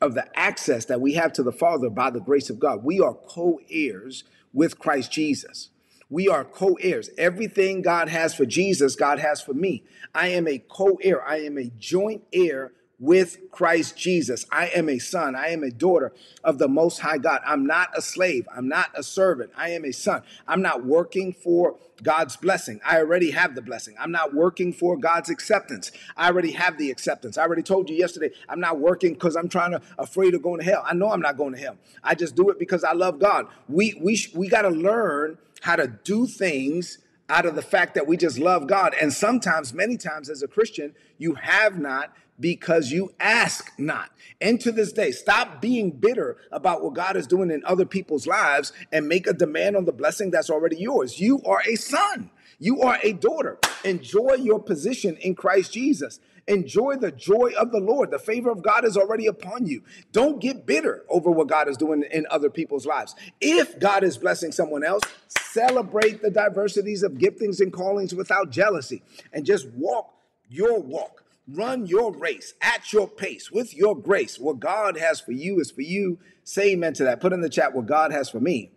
of 0.00 0.14
the 0.14 0.26
access 0.38 0.84
that 0.86 1.00
we 1.00 1.14
have 1.14 1.32
to 1.34 1.42
the 1.42 1.52
Father 1.52 1.90
by 1.90 2.10
the 2.10 2.20
grace 2.20 2.48
of 2.50 2.58
God. 2.58 2.84
We 2.84 3.00
are 3.00 3.14
co 3.14 3.60
heirs 3.70 4.24
with 4.52 4.78
Christ 4.78 5.12
Jesus. 5.12 5.70
We 6.10 6.28
are 6.28 6.44
co 6.44 6.74
heirs. 6.82 7.08
Everything 7.16 7.82
God 7.82 8.08
has 8.08 8.34
for 8.34 8.44
Jesus, 8.44 8.96
God 8.96 9.20
has 9.20 9.40
for 9.40 9.54
me. 9.54 9.84
I 10.14 10.28
am 10.28 10.48
a 10.48 10.58
co 10.58 10.98
heir. 11.02 11.24
I 11.26 11.38
am 11.42 11.56
a 11.56 11.70
joint 11.78 12.24
heir 12.32 12.72
with 13.00 13.50
Christ 13.50 13.96
Jesus. 13.96 14.46
I 14.52 14.68
am 14.68 14.88
a 14.90 14.98
son. 14.98 15.34
I 15.34 15.48
am 15.48 15.62
a 15.62 15.70
daughter 15.70 16.12
of 16.44 16.58
the 16.58 16.68
Most 16.68 16.98
High 16.98 17.18
God. 17.18 17.40
I'm 17.46 17.66
not 17.66 17.88
a 17.96 18.02
slave. 18.02 18.46
I'm 18.54 18.68
not 18.68 18.90
a 18.94 19.02
servant. 19.02 19.50
I 19.56 19.70
am 19.70 19.86
a 19.86 19.92
son. 19.92 20.22
I'm 20.46 20.60
not 20.60 20.84
working 20.84 21.32
for 21.32 21.76
God's 22.02 22.36
blessing. 22.36 22.80
I 22.84 22.98
already 22.98 23.30
have 23.30 23.54
the 23.54 23.62
blessing. 23.62 23.94
I'm 23.98 24.12
not 24.12 24.34
working 24.34 24.72
for 24.72 24.96
God's 24.98 25.30
acceptance. 25.30 25.90
I 26.16 26.28
already 26.28 26.52
have 26.52 26.78
the 26.78 26.90
acceptance. 26.90 27.38
I 27.38 27.42
already 27.42 27.62
told 27.62 27.88
you 27.88 27.96
yesterday, 27.96 28.30
I'm 28.48 28.60
not 28.60 28.78
working 28.78 29.14
because 29.14 29.34
I'm 29.34 29.48
trying 29.48 29.72
to 29.72 29.82
afraid 29.98 30.34
of 30.34 30.42
going 30.42 30.60
to 30.60 30.64
hell. 30.64 30.82
I 30.86 30.94
know 30.94 31.10
I'm 31.10 31.20
not 31.20 31.38
going 31.38 31.54
to 31.54 31.58
hell. 31.58 31.76
I 32.04 32.14
just 32.14 32.36
do 32.36 32.50
it 32.50 32.58
because 32.58 32.84
I 32.84 32.92
love 32.92 33.18
God. 33.18 33.46
We 33.68 33.94
we 34.00 34.18
we 34.34 34.48
got 34.48 34.62
to 34.62 34.70
learn 34.70 35.38
how 35.62 35.76
to 35.76 35.86
do 35.86 36.26
things 36.26 36.98
out 37.30 37.46
of 37.46 37.54
the 37.54 37.62
fact 37.62 37.94
that 37.94 38.06
we 38.06 38.16
just 38.16 38.38
love 38.38 38.66
God. 38.66 38.94
And 39.00 39.12
sometimes, 39.12 39.72
many 39.72 39.96
times 39.96 40.28
as 40.28 40.42
a 40.42 40.48
Christian, 40.48 40.94
you 41.16 41.34
have 41.34 41.78
not 41.78 42.12
because 42.40 42.90
you 42.90 43.12
ask 43.20 43.70
not. 43.78 44.10
And 44.40 44.60
to 44.62 44.72
this 44.72 44.92
day, 44.92 45.12
stop 45.12 45.60
being 45.60 45.90
bitter 45.90 46.38
about 46.50 46.82
what 46.82 46.94
God 46.94 47.16
is 47.16 47.26
doing 47.26 47.50
in 47.50 47.62
other 47.64 47.84
people's 47.84 48.26
lives 48.26 48.72
and 48.90 49.06
make 49.06 49.26
a 49.26 49.32
demand 49.32 49.76
on 49.76 49.84
the 49.84 49.92
blessing 49.92 50.30
that's 50.30 50.50
already 50.50 50.78
yours. 50.78 51.20
You 51.20 51.42
are 51.44 51.62
a 51.68 51.76
son. 51.76 52.30
You 52.58 52.82
are 52.82 52.98
a 53.02 53.12
daughter. 53.12 53.58
Enjoy 53.84 54.34
your 54.34 54.60
position 54.60 55.16
in 55.16 55.34
Christ 55.34 55.72
Jesus. 55.72 56.20
Enjoy 56.46 56.96
the 56.96 57.12
joy 57.12 57.52
of 57.58 57.70
the 57.70 57.78
Lord. 57.78 58.10
The 58.10 58.18
favor 58.18 58.50
of 58.50 58.62
God 58.62 58.84
is 58.84 58.96
already 58.96 59.26
upon 59.26 59.66
you. 59.66 59.82
Don't 60.12 60.40
get 60.40 60.66
bitter 60.66 61.04
over 61.08 61.30
what 61.30 61.48
God 61.48 61.68
is 61.68 61.76
doing 61.76 62.02
in 62.10 62.26
other 62.30 62.50
people's 62.50 62.86
lives. 62.86 63.14
If 63.40 63.78
God 63.78 64.02
is 64.04 64.18
blessing 64.18 64.52
someone 64.52 64.84
else, 64.84 65.02
celebrate 65.28 66.22
the 66.22 66.30
diversities 66.30 67.02
of 67.02 67.12
giftings 67.12 67.60
and 67.60 67.72
callings 67.72 68.14
without 68.14 68.50
jealousy 68.50 69.02
and 69.32 69.46
just 69.46 69.68
walk 69.70 70.12
your 70.48 70.80
walk. 70.80 71.24
Run 71.52 71.86
your 71.86 72.12
race 72.12 72.54
at 72.60 72.92
your 72.92 73.08
pace 73.08 73.50
with 73.50 73.74
your 73.74 73.96
grace. 73.96 74.38
What 74.38 74.60
God 74.60 74.96
has 74.98 75.20
for 75.20 75.32
you 75.32 75.58
is 75.60 75.70
for 75.70 75.82
you. 75.82 76.18
Say 76.44 76.72
amen 76.72 76.94
to 76.94 77.04
that. 77.04 77.20
Put 77.20 77.32
in 77.32 77.40
the 77.40 77.48
chat 77.48 77.74
what 77.74 77.86
God 77.86 78.12
has 78.12 78.30
for 78.30 78.40
me 78.40 78.70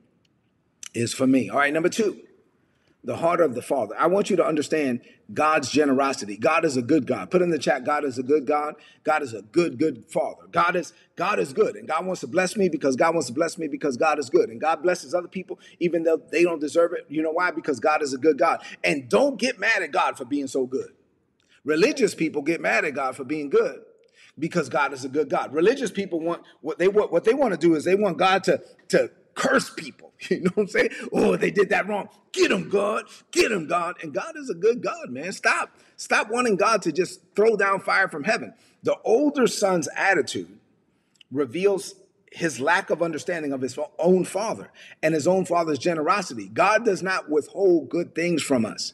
is 0.94 1.14
for 1.14 1.28
me. 1.28 1.50
All 1.50 1.58
right, 1.58 1.74
number 1.74 1.90
two 1.90 2.22
the 3.04 3.18
heart 3.18 3.42
of 3.42 3.54
the 3.54 3.62
Father. 3.62 3.96
I 4.00 4.08
want 4.08 4.30
you 4.30 4.38
to 4.38 4.46
understand 4.46 5.02
God's 5.34 5.70
generosity. 5.70 6.38
God 6.38 6.64
is 6.64 6.78
a 6.78 6.82
good 6.82 7.06
God. 7.06 7.30
Put 7.30 7.42
in 7.42 7.50
the 7.50 7.60
chat, 7.60 7.84
God 7.84 8.06
is 8.06 8.18
a 8.18 8.24
good 8.24 8.48
God. 8.48 8.76
God 9.04 9.22
is 9.22 9.34
a 9.34 9.42
good, 9.42 9.78
good 9.78 10.06
Father. 10.10 10.44
God 10.52 10.76
is 10.76 10.94
God 11.16 11.38
is 11.38 11.54
good, 11.54 11.76
and 11.76 11.88
God 11.88 12.06
wants 12.06 12.22
to 12.22 12.28
bless 12.28 12.56
me 12.56 12.70
because 12.70 12.96
God 12.96 13.14
wants 13.14 13.28
to 13.28 13.34
bless 13.34 13.58
me 13.58 13.68
because 13.68 13.98
God 13.98 14.20
is 14.20 14.30
good, 14.30 14.50
and 14.50 14.60
God 14.60 14.82
blesses 14.82 15.14
other 15.14 15.28
people 15.28 15.60
even 15.80 16.04
though 16.04 16.22
they 16.32 16.44
don't 16.44 16.62
deserve 16.62 16.94
it. 16.94 17.06
You 17.10 17.22
know 17.22 17.32
why? 17.32 17.52
Because 17.52 17.80
God 17.80 18.02
is 18.02 18.14
a 18.14 18.18
good 18.18 18.38
God. 18.38 18.64
And 18.84 19.10
don't 19.10 19.38
get 19.38 19.60
mad 19.60 19.82
at 19.84 19.92
God 19.92 20.18
for 20.18 20.26
being 20.26 20.48
so 20.48 20.66
good. 20.66 20.94
Religious 21.64 22.14
people 22.14 22.42
get 22.42 22.62
mad 22.62 22.86
at 22.86 22.94
God 22.94 23.16
for 23.16 23.24
being 23.24 23.50
good 23.50 23.82
because 24.38 24.70
God 24.70 24.94
is 24.94 25.06
a 25.06 25.10
good 25.10 25.30
God. 25.30 25.54
Religious 25.54 25.92
people 25.92 26.20
want 26.20 26.44
what 26.62 26.78
they 26.78 26.88
want. 26.88 27.12
What 27.12 27.24
they 27.24 27.34
want 27.34 27.54
to 27.54 27.60
do 27.60 27.76
is 27.76 27.84
they 27.84 27.96
want 27.96 28.18
God 28.18 28.44
to 28.46 28.62
to 28.90 29.12
curse 29.36 29.70
people. 29.70 30.12
You 30.30 30.40
know 30.40 30.52
what 30.54 30.64
I'm 30.64 30.68
saying? 30.70 30.90
Oh, 31.12 31.36
they 31.36 31.52
did 31.52 31.68
that 31.70 31.86
wrong. 31.86 32.08
Get 32.32 32.48
them, 32.48 32.70
God. 32.70 33.04
Get 33.32 33.50
them, 33.50 33.68
God. 33.68 33.96
And 34.02 34.14
God 34.14 34.38
is 34.38 34.50
a 34.50 34.54
good 34.54 34.82
God, 34.82 35.10
man. 35.10 35.34
Stop. 35.34 35.76
Stop 35.98 36.30
wanting 36.30 36.56
God 36.56 36.82
to 36.84 36.94
just 36.94 37.20
throw 37.36 37.58
down 37.58 37.82
fire 37.82 38.08
from 38.08 38.24
heaven. 38.24 38.54
The 38.84 38.96
older 39.04 39.48
son's 39.48 39.90
attitude 39.98 40.60
reveals 41.30 41.96
his 42.32 42.62
lack 42.62 42.90
of 42.90 43.02
understanding 43.02 43.52
of 43.52 43.60
his 43.60 43.78
own 44.00 44.24
father 44.24 44.72
and 45.02 45.14
his 45.14 45.28
own 45.28 45.44
father's 45.44 45.80
generosity. 45.80 46.48
God 46.48 46.86
does 46.86 47.04
not 47.04 47.30
withhold 47.30 47.90
good 47.90 48.16
things 48.16 48.42
from 48.42 48.66
us. 48.66 48.94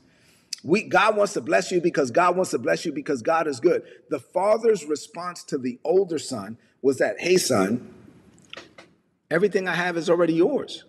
We 0.64 0.84
God 0.84 1.16
wants 1.16 1.34
to 1.34 1.42
bless 1.42 1.72
you 1.72 1.82
because 1.82 2.12
God 2.12 2.36
wants 2.36 2.52
to 2.52 2.60
bless 2.60 2.86
you 2.86 2.92
because 2.92 3.22
God 3.22 3.48
is 3.48 3.60
good. 3.60 3.84
The 4.10 4.20
father's 4.20 4.86
response 4.86 5.44
to 5.46 5.58
the 5.58 5.80
older 5.84 6.20
son 6.20 6.58
was 6.82 6.98
that, 6.98 7.20
"Hey 7.20 7.38
son, 7.38 7.94
Everything 9.32 9.68
I 9.68 9.76
have 9.76 9.96
is 9.96 10.10
already 10.10 10.34
yours. 10.34 10.86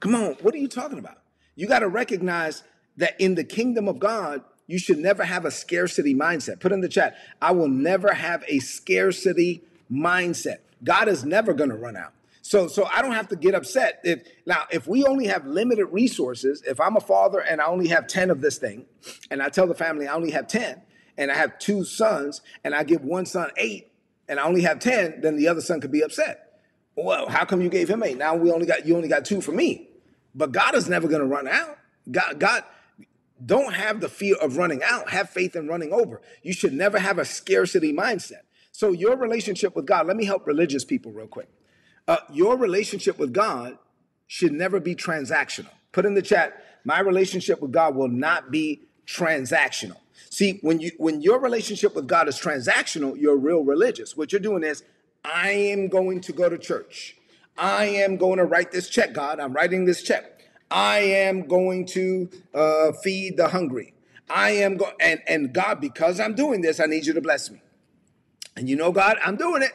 Come 0.00 0.14
on, 0.14 0.34
what 0.42 0.54
are 0.54 0.58
you 0.58 0.68
talking 0.68 0.98
about? 0.98 1.18
You 1.54 1.66
got 1.66 1.80
to 1.80 1.88
recognize 1.88 2.64
that 2.96 3.20
in 3.20 3.36
the 3.36 3.44
kingdom 3.44 3.88
of 3.88 3.98
God, 3.98 4.42
you 4.66 4.78
should 4.78 4.98
never 4.98 5.24
have 5.24 5.44
a 5.44 5.50
scarcity 5.50 6.14
mindset. 6.14 6.60
Put 6.60 6.72
in 6.72 6.80
the 6.80 6.88
chat, 6.88 7.16
I 7.40 7.52
will 7.52 7.68
never 7.68 8.12
have 8.14 8.44
a 8.48 8.58
scarcity 8.58 9.62
mindset. 9.90 10.58
God 10.82 11.08
is 11.08 11.24
never 11.24 11.54
going 11.54 11.70
to 11.70 11.76
run 11.76 11.96
out. 11.96 12.12
So, 12.48 12.66
so 12.66 12.88
I 12.92 13.02
don't 13.02 13.12
have 13.12 13.28
to 13.28 13.36
get 13.36 13.54
upset 13.54 14.00
if 14.04 14.26
now 14.46 14.64
if 14.70 14.86
we 14.86 15.04
only 15.04 15.26
have 15.26 15.46
limited 15.46 15.86
resources. 15.86 16.62
If 16.66 16.80
I'm 16.80 16.96
a 16.96 17.00
father 17.00 17.40
and 17.40 17.60
I 17.60 17.66
only 17.66 17.88
have 17.88 18.06
ten 18.06 18.30
of 18.30 18.40
this 18.40 18.58
thing, 18.58 18.86
and 19.30 19.42
I 19.42 19.48
tell 19.48 19.66
the 19.66 19.74
family 19.74 20.06
I 20.06 20.14
only 20.14 20.30
have 20.30 20.46
ten, 20.46 20.82
and 21.16 21.30
I 21.30 21.34
have 21.34 21.58
two 21.58 21.84
sons, 21.84 22.40
and 22.64 22.74
I 22.74 22.84
give 22.84 23.04
one 23.04 23.26
son 23.26 23.50
eight, 23.56 23.92
and 24.28 24.40
I 24.40 24.44
only 24.44 24.62
have 24.62 24.78
ten, 24.78 25.20
then 25.20 25.36
the 25.36 25.48
other 25.48 25.60
son 25.60 25.80
could 25.80 25.92
be 25.92 26.02
upset 26.02 26.48
well, 27.04 27.28
how 27.28 27.44
come 27.44 27.60
you 27.60 27.68
gave 27.68 27.88
him 27.88 28.02
eight? 28.02 28.18
Now 28.18 28.34
we 28.34 28.50
only 28.50 28.66
got 28.66 28.86
you 28.86 28.96
only 28.96 29.08
got 29.08 29.24
two 29.24 29.40
for 29.40 29.52
me. 29.52 29.88
But 30.34 30.52
God 30.52 30.74
is 30.74 30.88
never 30.88 31.08
going 31.08 31.20
to 31.20 31.26
run 31.26 31.48
out. 31.48 31.78
God, 32.10 32.38
God, 32.38 32.64
don't 33.44 33.74
have 33.74 34.00
the 34.00 34.08
fear 34.08 34.36
of 34.36 34.56
running 34.56 34.82
out. 34.82 35.10
Have 35.10 35.30
faith 35.30 35.56
in 35.56 35.68
running 35.68 35.92
over. 35.92 36.20
You 36.42 36.52
should 36.52 36.72
never 36.72 36.98
have 36.98 37.18
a 37.18 37.24
scarcity 37.24 37.92
mindset. 37.92 38.42
So 38.72 38.92
your 38.92 39.16
relationship 39.16 39.74
with 39.74 39.86
God. 39.86 40.06
Let 40.06 40.16
me 40.16 40.24
help 40.24 40.46
religious 40.46 40.84
people 40.84 41.12
real 41.12 41.26
quick. 41.26 41.48
Uh, 42.08 42.16
your 42.32 42.56
relationship 42.56 43.18
with 43.18 43.32
God 43.32 43.78
should 44.26 44.52
never 44.52 44.80
be 44.80 44.94
transactional. 44.94 45.70
Put 45.92 46.06
in 46.06 46.14
the 46.14 46.22
chat. 46.22 46.64
My 46.84 47.00
relationship 47.00 47.60
with 47.60 47.70
God 47.70 47.94
will 47.94 48.08
not 48.08 48.50
be 48.50 48.80
transactional. 49.06 49.98
See, 50.30 50.58
when 50.62 50.80
you 50.80 50.90
when 50.98 51.20
your 51.20 51.38
relationship 51.38 51.94
with 51.94 52.06
God 52.06 52.28
is 52.28 52.38
transactional, 52.38 53.18
you're 53.20 53.36
real 53.36 53.62
religious. 53.62 54.16
What 54.16 54.32
you're 54.32 54.40
doing 54.40 54.64
is 54.64 54.82
I 55.24 55.50
am 55.50 55.88
going 55.88 56.20
to 56.22 56.32
go 56.32 56.48
to 56.48 56.58
church. 56.58 57.16
I 57.56 57.84
am 57.86 58.16
going 58.16 58.38
to 58.38 58.44
write 58.44 58.72
this 58.72 58.88
check, 58.88 59.12
God. 59.12 59.40
I'm 59.40 59.52
writing 59.52 59.84
this 59.84 60.02
check. 60.02 60.42
I 60.70 60.98
am 60.98 61.46
going 61.46 61.86
to 61.86 62.28
uh, 62.54 62.92
feed 63.02 63.36
the 63.36 63.48
hungry. 63.48 63.94
I 64.30 64.50
am 64.50 64.76
going, 64.76 64.92
and, 65.00 65.20
and 65.26 65.52
God, 65.52 65.80
because 65.80 66.20
I'm 66.20 66.34
doing 66.34 66.60
this, 66.60 66.78
I 66.78 66.86
need 66.86 67.06
you 67.06 67.14
to 67.14 67.20
bless 67.20 67.50
me. 67.50 67.62
And 68.56 68.68
you 68.68 68.76
know, 68.76 68.92
God, 68.92 69.16
I'm 69.24 69.36
doing 69.36 69.62
it. 69.62 69.72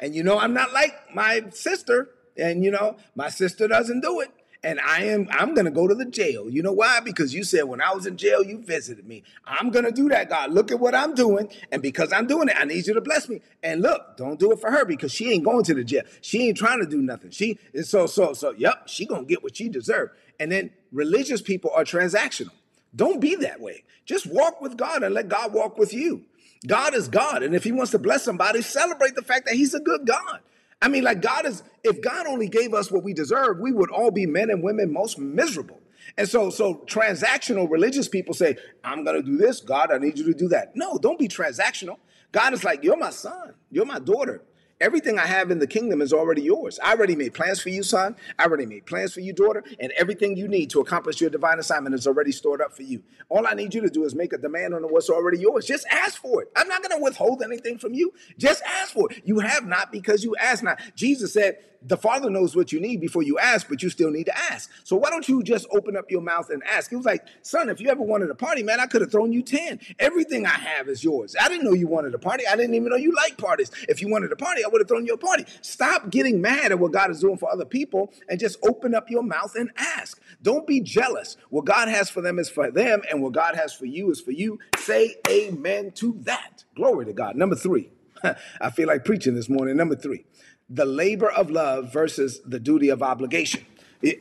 And 0.00 0.14
you 0.14 0.22
know, 0.22 0.38
I'm 0.38 0.54
not 0.54 0.72
like 0.72 0.94
my 1.14 1.44
sister. 1.50 2.10
And 2.36 2.64
you 2.64 2.70
know, 2.70 2.96
my 3.14 3.30
sister 3.30 3.66
doesn't 3.66 4.00
do 4.00 4.20
it 4.20 4.30
and 4.66 4.80
I 4.80 5.04
am 5.04 5.28
I'm 5.30 5.54
gonna 5.54 5.70
go 5.70 5.86
to 5.86 5.94
the 5.94 6.04
jail. 6.04 6.50
You 6.50 6.60
know 6.60 6.72
why? 6.72 6.98
Because 6.98 7.32
you 7.32 7.44
said 7.44 7.62
when 7.62 7.80
I 7.80 7.94
was 7.94 8.04
in 8.04 8.16
jail, 8.16 8.42
you 8.42 8.58
visited 8.58 9.06
me. 9.06 9.22
I'm 9.44 9.70
gonna 9.70 9.92
do 9.92 10.08
that, 10.08 10.28
God. 10.28 10.52
Look 10.52 10.72
at 10.72 10.80
what 10.80 10.94
I'm 10.94 11.14
doing, 11.14 11.48
and 11.70 11.80
because 11.80 12.12
I'm 12.12 12.26
doing 12.26 12.48
it, 12.48 12.56
I 12.58 12.64
need 12.64 12.86
you 12.86 12.94
to 12.94 13.00
bless 13.00 13.28
me. 13.28 13.42
And 13.62 13.80
look, 13.80 14.16
don't 14.16 14.40
do 14.40 14.50
it 14.50 14.60
for 14.60 14.72
her 14.72 14.84
because 14.84 15.12
she 15.12 15.30
ain't 15.30 15.44
going 15.44 15.64
to 15.64 15.74
the 15.74 15.84
jail. 15.84 16.02
She 16.20 16.48
ain't 16.48 16.56
trying 16.56 16.80
to 16.80 16.86
do 16.86 17.00
nothing. 17.00 17.30
She 17.30 17.58
is 17.72 17.88
so 17.88 18.06
so 18.06 18.32
so. 18.32 18.52
Yep, 18.52 18.88
she 18.88 19.06
gonna 19.06 19.24
get 19.24 19.44
what 19.44 19.56
she 19.56 19.68
deserve. 19.68 20.10
And 20.40 20.50
then 20.50 20.70
religious 20.90 21.40
people 21.40 21.70
are 21.74 21.84
transactional. 21.84 22.50
Don't 22.94 23.20
be 23.20 23.36
that 23.36 23.60
way. 23.60 23.84
Just 24.04 24.26
walk 24.26 24.60
with 24.60 24.76
God 24.76 25.04
and 25.04 25.14
let 25.14 25.28
God 25.28 25.52
walk 25.52 25.78
with 25.78 25.94
you. 25.94 26.24
God 26.66 26.94
is 26.94 27.08
God, 27.08 27.42
and 27.42 27.54
if 27.54 27.64
He 27.64 27.72
wants 27.72 27.90
to 27.92 27.98
bless 27.98 28.24
somebody, 28.24 28.62
celebrate 28.62 29.14
the 29.14 29.22
fact 29.22 29.46
that 29.46 29.54
He's 29.54 29.74
a 29.74 29.80
good 29.80 30.06
God. 30.06 30.40
I 30.80 30.88
mean, 30.88 31.04
like 31.04 31.22
God 31.22 31.46
is, 31.46 31.62
if 31.82 32.00
God 32.02 32.26
only 32.26 32.48
gave 32.48 32.74
us 32.74 32.90
what 32.90 33.02
we 33.02 33.14
deserve, 33.14 33.58
we 33.58 33.72
would 33.72 33.90
all 33.90 34.10
be 34.10 34.26
men 34.26 34.50
and 34.50 34.62
women 34.62 34.92
most 34.92 35.18
miserable. 35.18 35.80
And 36.16 36.28
so, 36.28 36.50
so 36.50 36.84
transactional 36.86 37.70
religious 37.70 38.08
people 38.08 38.34
say, 38.34 38.56
I'm 38.84 39.04
going 39.04 39.16
to 39.16 39.22
do 39.22 39.36
this. 39.36 39.60
God, 39.60 39.90
I 39.90 39.98
need 39.98 40.18
you 40.18 40.24
to 40.26 40.34
do 40.34 40.48
that. 40.48 40.76
No, 40.76 40.98
don't 40.98 41.18
be 41.18 41.28
transactional. 41.28 41.98
God 42.32 42.52
is 42.52 42.64
like, 42.64 42.84
you're 42.84 42.96
my 42.96 43.10
son. 43.10 43.54
You're 43.70 43.86
my 43.86 43.98
daughter. 43.98 44.42
Everything 44.78 45.18
I 45.18 45.26
have 45.26 45.50
in 45.50 45.58
the 45.58 45.66
kingdom 45.66 46.02
is 46.02 46.12
already 46.12 46.42
yours. 46.42 46.78
I 46.84 46.92
already 46.92 47.16
made 47.16 47.32
plans 47.32 47.60
for 47.60 47.70
you, 47.70 47.82
son. 47.82 48.14
I 48.38 48.44
already 48.44 48.66
made 48.66 48.84
plans 48.84 49.14
for 49.14 49.20
you, 49.20 49.32
daughter. 49.32 49.64
And 49.80 49.90
everything 49.96 50.36
you 50.36 50.48
need 50.48 50.68
to 50.70 50.80
accomplish 50.80 51.18
your 51.18 51.30
divine 51.30 51.58
assignment 51.58 51.94
is 51.94 52.06
already 52.06 52.30
stored 52.30 52.60
up 52.60 52.76
for 52.76 52.82
you. 52.82 53.02
All 53.30 53.46
I 53.46 53.54
need 53.54 53.72
you 53.72 53.80
to 53.80 53.88
do 53.88 54.04
is 54.04 54.14
make 54.14 54.34
a 54.34 54.38
demand 54.38 54.74
on 54.74 54.82
what's 54.82 55.08
already 55.08 55.38
yours. 55.38 55.64
Just 55.64 55.86
ask 55.90 56.20
for 56.20 56.42
it. 56.42 56.52
I'm 56.54 56.68
not 56.68 56.82
going 56.82 56.94
to 56.96 57.02
withhold 57.02 57.42
anything 57.42 57.78
from 57.78 57.94
you. 57.94 58.12
Just 58.36 58.62
ask 58.64 58.92
for 58.92 59.10
it. 59.10 59.22
You 59.24 59.38
have 59.38 59.66
not 59.66 59.92
because 59.92 60.22
you 60.22 60.36
ask 60.36 60.62
not. 60.62 60.78
Jesus 60.94 61.32
said, 61.32 61.56
the 61.86 61.96
Father 61.96 62.28
knows 62.28 62.56
what 62.56 62.72
you 62.72 62.80
need 62.80 63.00
before 63.00 63.22
you 63.22 63.38
ask, 63.38 63.68
but 63.68 63.82
you 63.82 63.90
still 63.90 64.10
need 64.10 64.24
to 64.24 64.36
ask. 64.36 64.70
So 64.82 64.96
why 64.96 65.10
don't 65.10 65.28
you 65.28 65.42
just 65.42 65.66
open 65.70 65.96
up 65.96 66.10
your 66.10 66.20
mouth 66.20 66.50
and 66.50 66.62
ask? 66.64 66.90
He 66.90 66.96
was 66.96 67.06
like, 67.06 67.24
son, 67.42 67.68
if 67.68 67.80
you 67.80 67.88
ever 67.88 68.02
wanted 68.02 68.28
a 68.30 68.34
party, 68.34 68.62
man, 68.62 68.80
I 68.80 68.86
could 68.86 69.02
have 69.02 69.12
thrown 69.12 69.32
you 69.32 69.42
10. 69.42 69.78
Everything 69.98 70.46
I 70.46 70.50
have 70.50 70.88
is 70.88 71.04
yours. 71.04 71.36
I 71.40 71.48
didn't 71.48 71.64
know 71.64 71.72
you 71.72 71.86
wanted 71.86 72.14
a 72.14 72.18
party. 72.18 72.44
I 72.46 72.56
didn't 72.56 72.74
even 72.74 72.88
know 72.88 72.96
you 72.96 73.14
like 73.14 73.38
parties. 73.38 73.70
If 73.88 74.02
you 74.02 74.08
wanted 74.08 74.32
a 74.32 74.36
party, 74.36 74.64
I 74.64 74.68
would 74.68 74.80
have 74.80 74.88
thrown 74.88 75.06
you 75.06 75.14
a 75.14 75.18
party. 75.18 75.44
Stop 75.62 76.10
getting 76.10 76.40
mad 76.40 76.72
at 76.72 76.78
what 76.78 76.92
God 76.92 77.10
is 77.10 77.20
doing 77.20 77.38
for 77.38 77.50
other 77.50 77.64
people 77.64 78.12
and 78.28 78.40
just 78.40 78.58
open 78.64 78.94
up 78.94 79.08
your 79.08 79.22
mouth 79.22 79.54
and 79.54 79.70
ask. 79.76 80.20
Don't 80.42 80.66
be 80.66 80.80
jealous. 80.80 81.36
What 81.50 81.66
God 81.66 81.88
has 81.88 82.10
for 82.10 82.20
them 82.20 82.38
is 82.38 82.48
for 82.48 82.70
them, 82.70 83.02
and 83.10 83.22
what 83.22 83.32
God 83.32 83.54
has 83.54 83.72
for 83.72 83.86
you 83.86 84.10
is 84.10 84.20
for 84.20 84.32
you. 84.32 84.58
Say 84.78 85.16
amen 85.28 85.92
to 85.92 86.16
that. 86.22 86.64
Glory 86.74 87.06
to 87.06 87.12
God. 87.12 87.36
Number 87.36 87.56
three. 87.56 87.90
I 88.60 88.70
feel 88.70 88.88
like 88.88 89.04
preaching 89.04 89.34
this 89.34 89.48
morning. 89.48 89.76
Number 89.76 89.94
three 89.94 90.24
the 90.68 90.84
labor 90.84 91.30
of 91.30 91.50
love 91.50 91.92
versus 91.92 92.40
the 92.44 92.58
duty 92.58 92.88
of 92.88 93.02
obligation. 93.02 93.64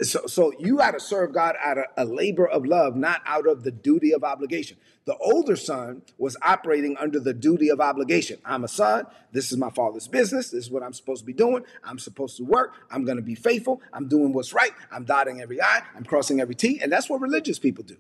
So, 0.02 0.26
so 0.26 0.54
you 0.58 0.78
got 0.78 0.92
to 0.92 1.00
serve 1.00 1.34
God 1.34 1.56
out 1.62 1.78
of 1.78 1.86
a 1.98 2.06
labor 2.06 2.48
of 2.48 2.66
love, 2.66 2.96
not 2.96 3.22
out 3.26 3.48
of 3.48 3.64
the 3.64 3.72
duty 3.72 4.14
of 4.14 4.24
obligation. 4.24 4.78
The 5.06 5.18
older 5.18 5.56
son 5.56 6.02
was 6.18 6.36
operating 6.42 6.98
under 6.98 7.20
the 7.20 7.34
duty 7.34 7.70
of 7.70 7.80
obligation. 7.80 8.40
I'm 8.44 8.64
a 8.64 8.68
son. 8.68 9.06
This 9.32 9.52
is 9.52 9.58
my 9.58 9.70
father's 9.70 10.08
business. 10.08 10.50
This 10.50 10.66
is 10.66 10.72
what 10.72 10.82
I'm 10.82 10.94
supposed 10.94 11.22
to 11.22 11.26
be 11.26 11.34
doing. 11.34 11.64
I'm 11.84 12.00
supposed 12.00 12.38
to 12.38 12.44
work. 12.44 12.76
I'm 12.90 13.06
going 13.06 13.18
to 13.18 13.24
be 13.24 13.36
faithful. 13.36 13.82
I'm 13.94 14.08
doing 14.08 14.34
what's 14.34 14.54
right. 14.54 14.72
I'm 14.92 15.04
dotting 15.04 15.42
every 15.42 15.62
I. 15.62 15.82
I'm 15.96 16.06
crossing 16.06 16.40
every 16.40 16.56
T. 16.56 16.80
And 16.82 16.92
that's 16.92 17.10
what 17.10 17.22
religious 17.22 17.60
people 17.60 17.84
do. 17.84 17.98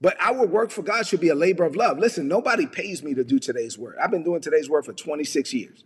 But 0.00 0.16
our 0.18 0.46
work 0.46 0.70
for 0.70 0.82
God 0.82 1.06
should 1.06 1.20
be 1.20 1.28
a 1.28 1.34
labor 1.34 1.64
of 1.64 1.76
love. 1.76 1.98
Listen, 1.98 2.26
nobody 2.26 2.66
pays 2.66 3.02
me 3.02 3.14
to 3.14 3.22
do 3.22 3.38
today's 3.38 3.78
work. 3.78 3.96
I've 4.02 4.10
been 4.10 4.24
doing 4.24 4.40
today's 4.40 4.68
work 4.68 4.86
for 4.86 4.94
26 4.94 5.52
years. 5.52 5.84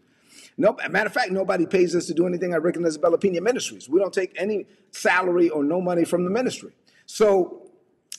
No, 0.57 0.77
matter 0.91 1.07
of 1.07 1.13
fact, 1.13 1.33
nobody 1.33 1.67
pays 1.67 1.97
us 1.97 2.07
to 2.07 2.15
do 2.15 2.27
anything 2.27 2.53
at 2.53 2.63
Rick 2.63 2.77
and 2.77 2.87
Isabella 2.87 3.19
Pina 3.19 3.41
Ministries. 3.41 3.89
We 3.89 3.99
don't 3.99 4.15
take 4.15 4.35
any 4.37 4.67
salary 4.93 5.51
or 5.51 5.65
no 5.65 5.81
money 5.81 6.05
from 6.05 6.25
the 6.25 6.31
ministry. 6.31 6.73
So, 7.07 7.71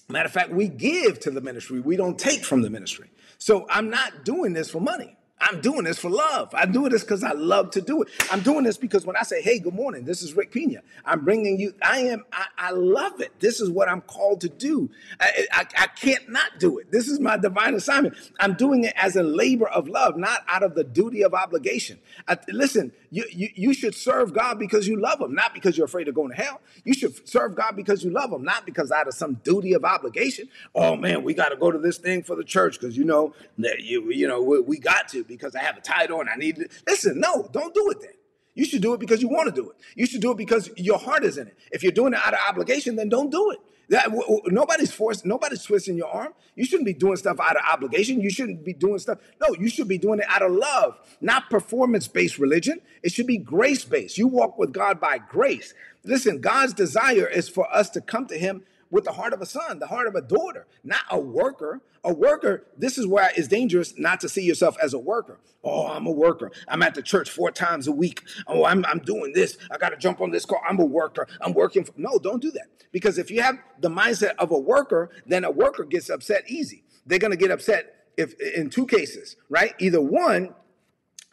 matter 0.10 0.25
of 0.25 0.34
fact, 0.34 0.51
we 0.51 0.68
give 0.68 1.20
to 1.22 1.32
the 1.32 1.42
ministry. 1.42 1.80
We 1.80 1.96
don't 1.96 2.20
take 2.20 2.44
from 2.44 2.62
the 2.62 2.70
ministry. 2.70 3.10
So 3.38 3.65
I'm 3.70 3.89
not 3.89 4.25
doing 4.25 4.54
this 4.54 4.70
for 4.70 4.82
money. 4.82 5.15
I'm 5.39 5.60
doing 5.60 5.84
this 5.84 6.00
for 6.00 6.10
love. 6.10 6.50
I'm 6.54 6.72
doing 6.72 6.92
this 6.92 7.04
because 7.04 7.24
I 7.24 7.34
love 7.34 7.72
to 7.72 7.82
do 7.82 8.01
it. 8.01 8.08
I'm 8.32 8.39
doing 8.39 8.63
this 8.63 8.77
because 8.77 9.06
when 9.06 9.18
I 9.18 9.24
say, 9.24 9.42
hey, 9.42 9.60
good 9.60 9.74
morning, 9.74 10.06
this 10.06 10.24
is 10.24 10.34
Rick 10.34 10.51
Pina. 10.51 10.82
I'm 11.04 11.25
bringing 11.25 11.60
you, 11.60 11.74
I 11.82 12.00
am, 12.00 12.24
I, 12.32 12.46
I 12.58 12.72
love 12.72 13.20
it. 13.20 13.38
This 13.39 13.60
is 13.60 13.70
what 13.70 13.89
I'm 13.89 14.01
called 14.01 14.42
to 14.42 14.50
do. 14.50 14.89
I, 15.20 15.48
I, 15.51 15.65
I, 15.77 15.88
can't 15.88 16.30
not 16.30 16.60
do 16.60 16.80
it. 16.80 16.89
This 16.89 17.10
is 17.10 17.20
my 17.20 17.38
divine 17.38 17.75
assignment. 17.75 18.15
I'm 18.39 18.54
doing 18.54 18.86
it 18.86 18.94
as 18.96 19.18
a 19.18 19.24
labor 19.24 19.68
of 19.68 19.89
love, 19.89 20.15
not 20.15 20.42
out 20.48 20.63
of 20.63 20.74
the 20.74 20.86
duty 20.86 21.22
of 21.22 21.34
obligation. 21.34 22.00
I, 22.30 22.38
listen, 22.48 22.94
you, 23.15 23.24
you, 23.31 23.50
you 23.55 23.74
should 23.74 23.95
serve 23.95 24.34
God 24.34 24.60
because 24.60 24.89
you 24.89 25.00
love 25.00 25.22
him, 25.22 25.34
not 25.34 25.53
because 25.53 25.77
you're 25.77 25.86
afraid 25.86 26.10
of 26.10 26.15
going 26.15 26.31
to 26.31 26.36
hell. 26.36 26.60
You 26.84 26.93
should 26.93 27.25
serve 27.25 27.55
God 27.55 27.77
because 27.77 28.03
you 28.03 28.12
love 28.12 28.29
him, 28.29 28.43
not 28.43 28.65
because 28.65 28.91
out 28.91 29.07
of 29.07 29.13
some 29.13 29.36
duty 29.36 29.72
of 29.72 29.86
obligation. 29.86 30.50
Oh 30.75 30.98
man, 30.98 31.24
we 31.24 31.34
got 31.34 31.48
to 31.48 31.55
go 31.55 31.72
to 31.72 31.77
this 31.77 31.98
thing 31.98 32.24
for 32.24 32.36
the 32.36 32.43
church 32.43 32.77
because 32.77 32.98
you 32.98 33.05
know 33.05 33.34
that 33.60 33.79
you, 33.79 34.12
you 34.12 34.27
know, 34.27 34.41
we, 34.41 34.60
we 34.60 34.79
got 34.79 35.07
to 35.10 35.24
because 35.24 35.55
I 35.55 35.60
have 35.62 35.77
a 35.77 35.81
title 35.81 36.19
and 36.19 36.29
I 36.29 36.36
need 36.36 36.57
it. 36.57 36.74
Listen, 36.86 37.17
no, 37.17 37.48
don't 37.53 37.74
do 37.74 37.89
it 37.91 38.01
then. 38.01 38.12
You 38.53 38.65
should 38.65 38.81
do 38.81 38.93
it 38.93 39.00
because 39.00 39.22
you 39.22 39.29
want 39.29 39.48
to 39.48 39.62
do 39.62 39.69
it. 39.69 39.77
You 39.95 40.05
should 40.05 40.19
do 40.19 40.31
it 40.31 40.38
because 40.38 40.69
your 40.75 41.00
heart 41.00 41.24
is 41.24 41.38
in 41.38 41.48
it. 41.48 41.57
If 41.72 41.84
you're 41.84 41.93
doing 41.93 42.12
it 42.12 42.19
out 42.22 42.34
of 42.34 42.39
obligation, 42.50 42.98
then 42.98 43.07
don't 43.07 43.31
do 43.31 43.51
it. 43.51 43.60
That 43.89 44.06
w- 44.06 44.24
w- 44.24 44.42
nobody's 44.48 44.92
forced, 44.92 45.25
nobody's 45.25 45.63
twisting 45.63 45.96
your 45.96 46.10
arm. 46.10 46.34
You 46.56 46.65
shouldn't 46.65 46.86
be 46.86 46.94
doing 46.94 47.18
stuff 47.18 47.39
out 47.39 47.56
of 47.56 47.63
obligation. 47.72 48.22
You 48.22 48.30
shouldn't 48.30 48.63
be 48.63 48.74
doing 48.74 49.00
stuff. 49.00 49.20
No, 49.39 49.54
you 49.60 49.70
should 49.70 49.88
be 49.88 49.98
doing 49.98 50.20
it 50.20 50.25
out 50.27 50.42
of 50.42 50.51
love, 50.51 50.98
not 51.22 51.50
performance-based 51.50 52.39
religion. 52.39 52.82
It 53.04 53.12
should 53.12 53.27
be 53.27 53.38
grace-based. 53.38 54.18
You 54.18 54.27
walk 54.27 54.58
with 54.58 54.72
God 54.74 55.00
by 55.00 55.20
grace. 55.20 55.74
Listen, 56.04 56.42
God's 56.42 56.74
desire 56.74 57.27
is 57.27 57.50
for 57.50 57.74
us 57.75 57.89
to 57.92 58.01
come 58.01 58.25
to 58.27 58.38
Him 58.38 58.63
with 58.92 59.04
the 59.04 59.12
heart 59.12 59.34
of 59.34 59.42
a 59.42 59.46
son, 59.46 59.80
the 59.80 59.88
heart 59.88 60.08
of 60.08 60.15
a 60.15 60.22
daughter, 60.22 60.68
not 60.84 61.01
a 61.10 61.20
worker. 61.20 61.82
A 62.04 62.13
worker, 62.13 62.68
this 62.77 62.98
is 62.98 63.08
why 63.08 63.32
it's 63.36 63.48
dangerous 63.48 63.98
not 63.98 64.20
to 64.20 64.30
see 64.30 64.44
yourself 64.44 64.77
as 64.82 64.94
a 64.94 65.00
worker. 65.00 65.39
Oh, 65.63 65.88
I'm 65.88 66.06
a 66.06 66.12
worker. 66.12 66.51
I'm 66.68 66.84
at 66.84 66.94
the 66.94 67.01
church 67.01 67.32
four 67.32 67.50
times 67.50 67.88
a 67.88 67.92
week. 67.92 68.22
Oh, 68.46 68.63
I'm, 68.63 68.86
I'm 68.86 69.00
doing 69.00 69.34
this. 69.34 69.58
I 69.72 69.77
got 69.77 69.89
to 69.89 69.98
jump 69.98 70.22
on 70.22 70.30
this 70.30 70.46
car. 70.46 70.62
I'm 70.68 70.80
a 70.80 70.86
worker. 70.86 71.27
I'm 71.42 71.54
working. 71.54 71.84
For... 71.84 71.94
No, 71.98 72.20
don't 72.20 72.42
do 72.42 72.51
that. 72.51 72.68
Because 72.92 73.18
if 73.18 73.32
you 73.32 73.42
have 73.42 73.58
the 73.82 73.89
mindset 73.89 74.36
of 74.38 74.51
a 74.51 74.58
worker, 74.58 75.10
then 75.25 75.44
a 75.44 75.51
worker 75.51 75.84
gets 75.84 76.10
upset 76.10 76.44
easy. 76.48 76.84
They're 77.08 77.20
going 77.20 77.32
to 77.32 77.38
get 77.38 77.50
upset 77.50 77.92
if 78.18 78.39
in 78.39 78.70
two 78.70 78.86
cases, 78.86 79.36
right? 79.50 79.74
Either 79.80 80.01
one, 80.01 80.54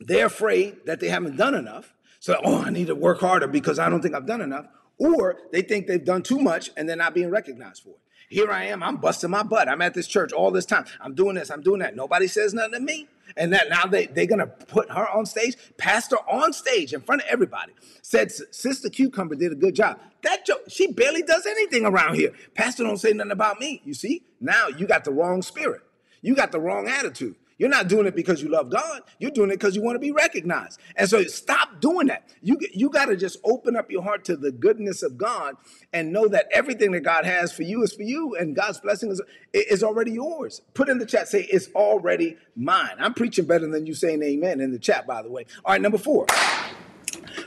they're 0.01 0.27
afraid 0.27 0.79
that 0.87 1.01
they 1.01 1.09
haven't 1.09 1.37
done 1.37 1.55
enough. 1.55 1.93
So, 2.19 2.41
oh, 2.45 2.63
I 2.63 2.71
need 2.71 2.87
to 2.87 2.95
work 2.95 3.21
harder 3.21 3.47
because 3.47 3.79
I 3.79 3.89
don't 3.91 4.01
think 4.01 4.15
I've 4.15 4.27
done 4.27 4.41
enough 4.41 4.67
or 5.03 5.39
they 5.51 5.63
think 5.63 5.87
they've 5.87 6.05
done 6.05 6.23
too 6.23 6.39
much 6.39 6.71
and 6.77 6.89
they're 6.89 6.97
not 6.97 7.15
being 7.15 7.31
recognized 7.31 7.83
for 7.83 7.91
it. 7.91 7.99
Here 8.29 8.51
I 8.51 8.65
am, 8.65 8.83
I'm 8.83 8.97
busting 8.97 9.31
my 9.31 9.43
butt. 9.43 9.69
I'm 9.69 9.83
at 9.83 9.93
this 9.93 10.07
church 10.07 10.33
all 10.33 10.51
this 10.51 10.65
time. 10.65 10.87
I'm 11.01 11.15
doing 11.15 11.35
this, 11.35 11.51
I'm 11.51 11.61
doing 11.61 11.81
that. 11.81 11.95
Nobody 11.95 12.27
says 12.27 12.55
nothing 12.55 12.73
to 12.73 12.81
me. 12.81 13.09
And 13.37 13.53
that 13.53 13.69
now 13.69 13.85
they, 13.87 14.07
they're 14.07 14.27
gonna 14.27 14.47
put 14.47 14.91
her 14.91 15.09
on 15.09 15.27
stage, 15.27 15.57
pastor 15.77 16.17
on 16.29 16.53
stage 16.53 16.93
in 16.93 17.01
front 17.01 17.23
of 17.23 17.29
everybody. 17.29 17.73
Said 18.03 18.31
Sister 18.31 18.89
Cucumber 18.89 19.35
did 19.35 19.53
a 19.53 19.55
good 19.55 19.75
job. 19.75 20.01
That 20.23 20.47
joke, 20.47 20.63
she 20.69 20.93
barely 20.93 21.23
does 21.23 21.47
anything 21.47 21.85
around 21.85 22.15
here. 22.15 22.33
Pastor 22.55 22.85
don't 22.85 22.99
say 22.99 23.13
nothing 23.13 23.33
about 23.33 23.59
me. 23.59 23.83
You 23.85 23.95
see? 23.95 24.23
Now 24.41 24.69
you 24.69 24.87
got 24.87 25.05
the 25.05 25.13
wrong 25.13 25.43
spirit. 25.43 25.83
You 26.23 26.35
got 26.35 26.53
the 26.53 26.61
wrong 26.61 26.89
attitude. 26.89 27.37
You're 27.63 27.71
not 27.71 27.87
doing 27.87 28.07
it 28.07 28.17
because 28.17 28.43
you 28.43 28.49
love 28.49 28.71
God. 28.71 29.03
You're 29.21 29.31
doing 29.31 29.51
it 29.51 29.55
because 29.61 29.77
you 29.77 29.83
want 29.83 29.95
to 29.95 30.01
be 30.01 30.11
recognized. 30.11 30.81
And 30.97 31.09
so 31.09 31.23
stop 31.23 31.81
doing 31.81 32.09
that. 32.09 32.29
You, 32.43 32.59
you 32.75 32.91
got 32.91 33.05
to 33.05 33.17
just 33.17 33.37
open 33.45 33.77
up 33.77 33.89
your 33.89 34.03
heart 34.03 34.25
to 34.25 34.37
the 34.37 34.51
goodness 34.51 35.05
of 35.05 35.17
God 35.17 35.55
and 35.93 36.13
know 36.13 36.27
that 36.27 36.49
everything 36.51 36.91
that 36.91 37.03
God 37.03 37.25
has 37.25 37.53
for 37.53 37.63
you 37.63 37.85
is 37.85 37.93
for 37.93 38.03
you 38.03 38.35
and 38.35 38.57
God's 38.57 38.81
blessing 38.81 39.13
is, 39.13 39.23
is 39.53 39.85
already 39.85 40.11
yours. 40.11 40.61
Put 40.75 40.89
in 40.89 40.99
the 40.99 41.07
chat, 41.07 41.29
say, 41.29 41.43
it's 41.43 41.69
already 41.77 42.37
mine. 42.57 42.97
I'm 42.99 43.15
preaching 43.15 43.45
better 43.45 43.69
than 43.69 43.87
you 43.87 43.95
saying 43.95 44.25
amen 44.25 44.61
in 44.61 44.73
the 44.73 44.81
chat, 44.81 45.07
by 45.07 45.23
the 45.23 45.31
way. 45.31 45.47
All 45.65 45.71
right, 45.71 45.81
number 45.81 45.99
four 45.99 46.27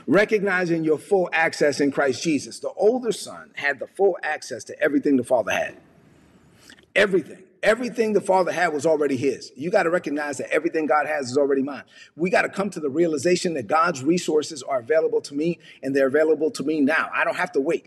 recognizing 0.06 0.82
your 0.82 0.96
full 0.96 1.28
access 1.34 1.78
in 1.78 1.90
Christ 1.90 2.22
Jesus. 2.22 2.58
The 2.60 2.70
older 2.70 3.12
son 3.12 3.50
had 3.56 3.80
the 3.80 3.86
full 3.86 4.16
access 4.22 4.64
to 4.64 4.80
everything 4.80 5.18
the 5.18 5.24
father 5.24 5.52
had. 5.52 5.76
Everything. 6.94 7.45
Everything 7.62 8.12
the 8.12 8.20
Father 8.20 8.52
had 8.52 8.72
was 8.72 8.86
already 8.86 9.16
His. 9.16 9.52
You 9.56 9.70
got 9.70 9.84
to 9.84 9.90
recognize 9.90 10.38
that 10.38 10.50
everything 10.50 10.86
God 10.86 11.06
has 11.06 11.30
is 11.30 11.38
already 11.38 11.62
mine. 11.62 11.84
We 12.14 12.30
got 12.30 12.42
to 12.42 12.48
come 12.48 12.70
to 12.70 12.80
the 12.80 12.88
realization 12.88 13.54
that 13.54 13.66
God's 13.66 14.04
resources 14.04 14.62
are 14.62 14.78
available 14.78 15.20
to 15.22 15.34
me 15.34 15.58
and 15.82 15.94
they're 15.94 16.06
available 16.06 16.50
to 16.52 16.62
me 16.62 16.80
now. 16.80 17.10
I 17.12 17.24
don't 17.24 17.36
have 17.36 17.52
to 17.52 17.60
wait. 17.60 17.86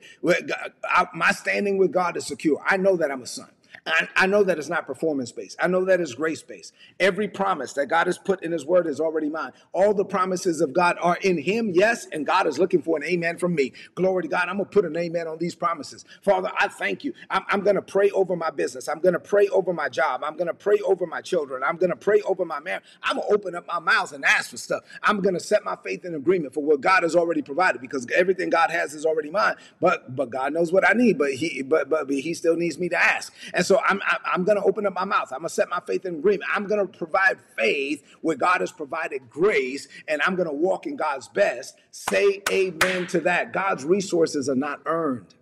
My 1.14 1.32
standing 1.32 1.78
with 1.78 1.92
God 1.92 2.18
is 2.18 2.26
secure. 2.26 2.62
I 2.66 2.78
know 2.78 2.98
that 2.98 3.12
I'm 3.12 3.22
a 3.22 3.28
son. 3.28 3.50
I, 3.90 4.08
I 4.16 4.28
know 4.28 4.44
that 4.44 4.58
it's 4.58 4.70
not 4.70 4.86
performance 4.86 5.32
based. 5.32 5.58
I 5.60 5.68
know 5.68 5.86
that 5.86 6.00
it's 6.00 6.14
grace 6.14 6.42
based. 6.42 6.74
Every 7.00 7.28
promise 7.28 7.74
that 7.74 7.88
God 7.88 8.08
has 8.08 8.18
put 8.18 8.44
in 8.44 8.52
His 8.52 8.66
Word 8.66 8.88
is 8.88 9.00
already 9.00 9.30
mine. 9.30 9.52
All 9.74 9.94
the 9.94 10.06
promises 10.06 10.62
of 10.62 10.74
God 10.74 10.98
are 11.02 11.18
in 11.22 11.38
Him, 11.38 11.72
yes, 11.74 12.08
and 12.12 12.26
God 12.26 12.48
is 12.48 12.60
looking 12.60 12.82
for 12.82 12.98
an 12.98 13.04
amen 13.04 13.38
from 13.38 13.56
me. 13.56 13.74
Glory 13.96 14.24
to 14.24 14.30
God. 14.30 14.48
I'm 14.48 14.58
going 14.58 14.70
to 14.70 14.72
put 14.72 14.86
an 14.86 14.96
amen 14.98 15.28
on 15.28 15.38
these 15.38 15.56
promises. 15.56 16.06
Father, 16.22 16.52
I 16.60 16.68
thank 16.68 17.04
you. 17.04 17.14
I'm, 17.30 17.44
I'm 17.50 17.62
going 17.62 17.76
to 17.76 17.82
pray 17.82 18.10
over 18.12 18.36
my 18.36 18.50
business. 18.50 18.88
I'm 18.88 19.00
going 19.00 19.14
to 19.14 19.20
pray 19.20 19.48
over 19.50 19.74
my 19.74 19.90
job. 19.90 20.24
I'm 20.24 20.36
going 20.36 20.48
to 20.48 20.54
pray 20.54 20.80
over 20.86 21.06
my 21.06 21.22
children. 21.22 21.64
I'm 21.64 21.78
going 21.78 21.90
to 21.90 21.96
pray 21.96 22.22
over 22.22 22.46
my 22.46 22.60
marriage. 22.60 22.84
I'm 23.04 23.18
going 23.18 23.28
to 23.28 23.34
open 23.34 23.56
up 23.56 23.68
my 23.68 23.80
mouth 23.80 24.12
and 24.12 24.24
ask 24.26 24.52
for 24.52 24.58
stuff. 24.58 24.84
I'm 25.04 25.22
going 25.22 25.36
to 25.36 25.40
set 25.40 25.64
my 25.64 25.76
faith 25.84 26.06
in 26.06 26.16
agreement 26.16 26.54
for 26.54 26.64
what 26.64 26.82
God 26.82 27.04
has 27.04 27.16
already 27.16 27.42
provided 27.42 27.82
because 27.82 28.08
everything 28.16 28.50
God 28.50 28.72
has 28.72 28.94
is 28.94 29.06
already 29.06 29.30
mine. 29.30 29.56
But 29.80 30.16
but 30.16 30.30
God 30.30 30.54
knows 30.54 30.72
what 30.72 30.88
I 30.88 30.94
need, 30.94 31.18
but 31.18 31.34
He 31.34 31.62
but 31.62 31.90
but, 31.90 32.08
but 32.08 32.16
He 32.16 32.34
still 32.34 32.56
needs 32.56 32.78
me 32.78 32.90
to 32.90 33.02
ask. 33.02 33.34
And 33.54 33.66
so 33.66 33.79
I'm, 33.86 34.02
I'm 34.26 34.44
going 34.44 34.58
to 34.58 34.64
open 34.64 34.86
up 34.86 34.94
my 34.94 35.06
mouth. 35.06 35.32
I'm 35.32 35.40
going 35.40 35.50
to 35.50 35.54
set 35.54 35.70
my 35.70 35.80
faith 35.82 36.06
in 36.06 36.16
agreement. 36.16 36.50
I'm 36.54 36.66
going 36.66 36.86
to 36.86 36.98
provide 36.98 37.38
faith 37.58 38.04
where 38.22 38.36
God 38.36 38.62
has 38.62 38.72
provided 38.72 39.30
grace, 39.30 39.88
and 40.08 40.22
I'm 40.22 40.36
going 40.36 40.48
to 40.48 40.54
walk 40.54 40.86
in 40.88 40.96
God's 40.96 41.28
best. 41.28 41.78
Say 41.92 42.42
amen 42.52 43.08
to 43.08 43.20
that. 43.22 43.54
God's 43.54 43.86
resources 43.86 44.50
are 44.50 44.56
not 44.56 44.82
earned. 44.86 45.36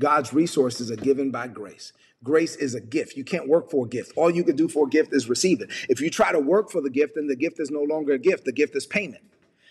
God's 0.00 0.32
resources 0.32 0.90
are 0.90 0.96
given 0.96 1.30
by 1.30 1.48
grace. 1.48 1.92
Grace 2.24 2.56
is 2.56 2.74
a 2.74 2.80
gift. 2.80 3.16
You 3.16 3.24
can't 3.24 3.48
work 3.48 3.70
for 3.70 3.86
a 3.86 3.88
gift. 3.88 4.12
All 4.16 4.30
you 4.30 4.42
can 4.42 4.56
do 4.56 4.68
for 4.68 4.86
a 4.86 4.88
gift 4.88 5.12
is 5.12 5.28
receive 5.28 5.60
it. 5.60 5.70
If 5.88 6.00
you 6.00 6.10
try 6.10 6.32
to 6.32 6.40
work 6.40 6.70
for 6.70 6.80
the 6.80 6.90
gift, 6.90 7.14
then 7.14 7.28
the 7.28 7.36
gift 7.36 7.60
is 7.60 7.70
no 7.70 7.82
longer 7.82 8.12
a 8.14 8.18
gift. 8.18 8.44
The 8.44 8.52
gift 8.52 8.74
is 8.76 8.86
payment. 8.86 9.22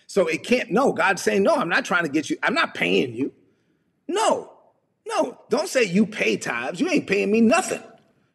So 0.06 0.26
it 0.26 0.42
can't, 0.42 0.70
no, 0.70 0.92
God's 0.92 1.22
saying, 1.22 1.42
no, 1.42 1.54
I'm 1.54 1.68
not 1.68 1.84
trying 1.84 2.04
to 2.04 2.08
get 2.08 2.30
you, 2.30 2.38
I'm 2.42 2.54
not 2.54 2.74
paying 2.74 3.14
you. 3.14 3.32
No, 4.06 4.57
no, 5.08 5.40
don't 5.48 5.68
say 5.68 5.84
you 5.84 6.06
pay 6.06 6.36
tithes. 6.36 6.80
You 6.80 6.88
ain't 6.88 7.06
paying 7.06 7.30
me 7.30 7.40
nothing. 7.40 7.82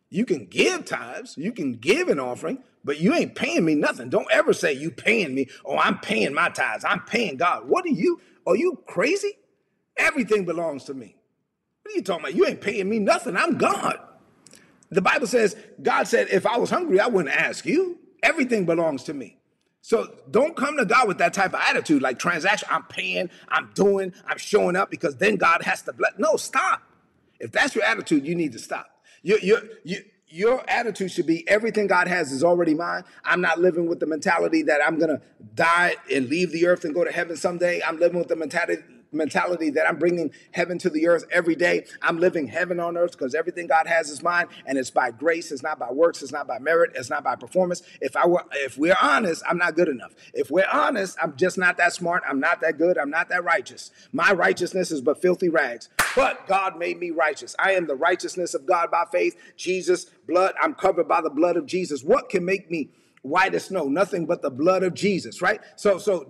You 0.10 0.26
can 0.26 0.46
give 0.46 0.86
tithes, 0.86 1.38
you 1.38 1.52
can 1.52 1.74
give 1.74 2.08
an 2.08 2.20
offering, 2.20 2.60
but 2.84 3.00
you 3.00 3.14
ain't 3.16 3.34
paying 3.34 3.66
me 3.66 3.74
nothing. 3.74 4.10
Don't 4.10 4.32
ever 4.32 4.54
say 4.54 4.74
you 4.74 4.92
paying 4.92 5.34
me. 5.34 5.48
Oh, 5.66 5.78
I'm 5.78 5.98
paying 6.00 6.34
my 6.34 6.50
tithes. 6.50 6.86
I'm 6.86 7.02
paying 7.02 7.38
God. 7.38 7.68
What 7.68 7.86
are 7.86 7.90
you? 7.90 8.22
Are 8.46 8.56
you 8.56 8.80
crazy? 8.86 9.34
Everything 9.98 10.46
belongs 10.46 10.84
to 10.86 10.94
me. 10.94 11.16
What 11.82 11.94
are 11.94 11.96
you 11.96 12.04
talking 12.04 12.26
about? 12.26 12.36
You 12.36 12.46
ain't 12.46 12.62
paying 12.62 12.90
me 12.90 13.00
nothing. 13.00 13.36
I'm 13.36 13.58
God. 13.58 13.98
The 14.90 15.02
Bible 15.02 15.28
says, 15.28 15.56
God 15.82 16.08
said, 16.08 16.28
if 16.30 16.46
I 16.46 16.58
was 16.58 16.70
hungry, 16.70 17.00
I 17.00 17.08
wouldn't 17.08 17.36
ask 17.36 17.66
you. 17.66 17.98
Everything 18.22 18.66
belongs 18.66 19.04
to 19.06 19.14
me. 19.14 19.38
So 19.86 20.16
don't 20.32 20.56
come 20.56 20.78
to 20.78 20.86
God 20.86 21.10
with 21.10 21.18
that 21.18 21.34
type 21.34 21.54
of 21.54 21.60
attitude, 21.60 22.02
like 22.02 22.18
transaction. 22.18 22.70
I'm 22.72 22.84
paying, 22.84 23.30
I'm 23.50 23.70
doing, 23.76 24.14
I'm 24.26 24.38
showing 24.38 24.78
up 24.78 24.90
because 24.90 25.18
then 25.18 25.36
God 25.36 25.62
has 25.64 25.82
to 25.82 25.92
bless. 25.92 26.14
No, 26.18 26.38
stop. 26.38 26.82
If 27.38 27.52
that's 27.52 27.76
your 27.76 27.84
attitude, 27.84 28.26
you 28.26 28.34
need 28.34 28.54
to 28.54 28.60
stop. 28.60 28.88
Your, 29.24 29.40
your, 29.40 29.60
your, 29.84 30.00
your 30.30 30.64
attitude 30.70 31.12
should 31.12 31.28
be 31.28 31.46
everything 31.50 31.88
God 31.88 32.08
has 32.08 32.32
is 32.32 32.46
already 32.46 32.74
mine. 32.74 33.04
I'm 33.26 33.42
not 33.42 33.60
living 33.60 33.88
with 33.88 34.00
the 34.00 34.06
mentality 34.06 34.64
that 34.64 34.80
I'm 34.88 34.98
going 35.00 35.18
to 35.18 35.22
die 35.54 35.98
and 36.10 36.30
leave 36.30 36.54
the 36.54 36.66
earth 36.66 36.86
and 36.86 36.94
go 36.94 37.04
to 37.04 37.12
heaven 37.12 37.36
someday. 37.36 37.82
I'm 37.86 38.00
living 38.00 38.20
with 38.20 38.30
the 38.30 38.38
mentality 38.38 38.82
mentality 39.14 39.70
that 39.72 39.88
I'm 39.88 39.98
bringing 39.98 40.32
heaven 40.52 40.78
to 40.80 40.90
the 40.90 41.08
earth 41.08 41.26
every 41.32 41.56
day. 41.56 41.86
I'm 42.02 42.18
living 42.18 42.48
heaven 42.48 42.80
on 42.80 42.98
earth 42.98 43.12
because 43.14 43.36
everything 43.36 43.68
God 43.68 43.88
has 43.88 44.10
is 44.10 44.22
mine, 44.24 44.48
and 44.66 44.78
it's 44.78 44.90
by 44.92 45.12
grace. 45.12 45.52
It's 45.52 45.64
not 45.64 45.80
by 45.80 45.92
works. 45.92 46.22
It's 46.22 46.32
not 46.32 46.48
by 46.48 46.60
merit. 46.60 46.92
It's 46.96 47.10
not 47.10 47.24
by 47.24 47.36
performance. 47.36 47.82
If 48.02 48.16
I 48.16 48.28
were, 48.28 48.44
if 48.54 48.78
we're 48.78 48.98
honest, 49.02 49.44
I'm 49.48 49.58
not 49.58 49.76
good 49.76 49.88
enough. 49.88 50.14
If 50.34 50.52
we're 50.52 50.68
honest, 50.72 51.18
I'm 51.22 51.36
just 51.36 51.58
not 51.58 51.78
that 51.78 51.94
smart. 51.94 52.24
I'm 52.28 52.40
not 52.40 52.62
that 52.62 52.78
good. 52.78 52.98
I'm 52.98 53.10
not 53.10 53.30
that 53.30 53.44
righteous. 53.44 53.92
My 54.12 54.32
righteousness 54.34 54.92
is 54.92 55.02
but 55.02 55.22
filthy 55.22 55.50
rags. 55.50 55.90
But 56.16 56.48
God 56.48 56.78
made 56.78 57.00
me 57.00 57.12
righteous. 57.12 57.56
I 57.60 57.72
am 57.72 57.88
the 57.88 57.96
righteousness 57.96 58.54
of 58.54 58.66
God 58.66 58.92
by 58.92 59.06
faith. 59.12 59.36
Jesus' 59.58 60.06
blood. 60.28 60.54
I'm 60.62 60.76
covered 60.76 61.08
by 61.08 61.22
the 61.22 61.30
blood 61.30 61.58
of 61.58 61.66
Jesus. 61.66 62.04
What 62.04 62.30
can 62.30 62.46
make 62.46 62.70
me? 62.70 62.90
White 63.24 63.56
as 63.56 63.66
snow, 63.66 63.86
nothing 63.86 64.26
but 64.26 64.42
the 64.42 64.52
blood 64.52 64.84
of 64.84 64.94
Jesus, 64.94 65.42
right? 65.42 65.60
So, 65.76 65.98
so 65.98 66.30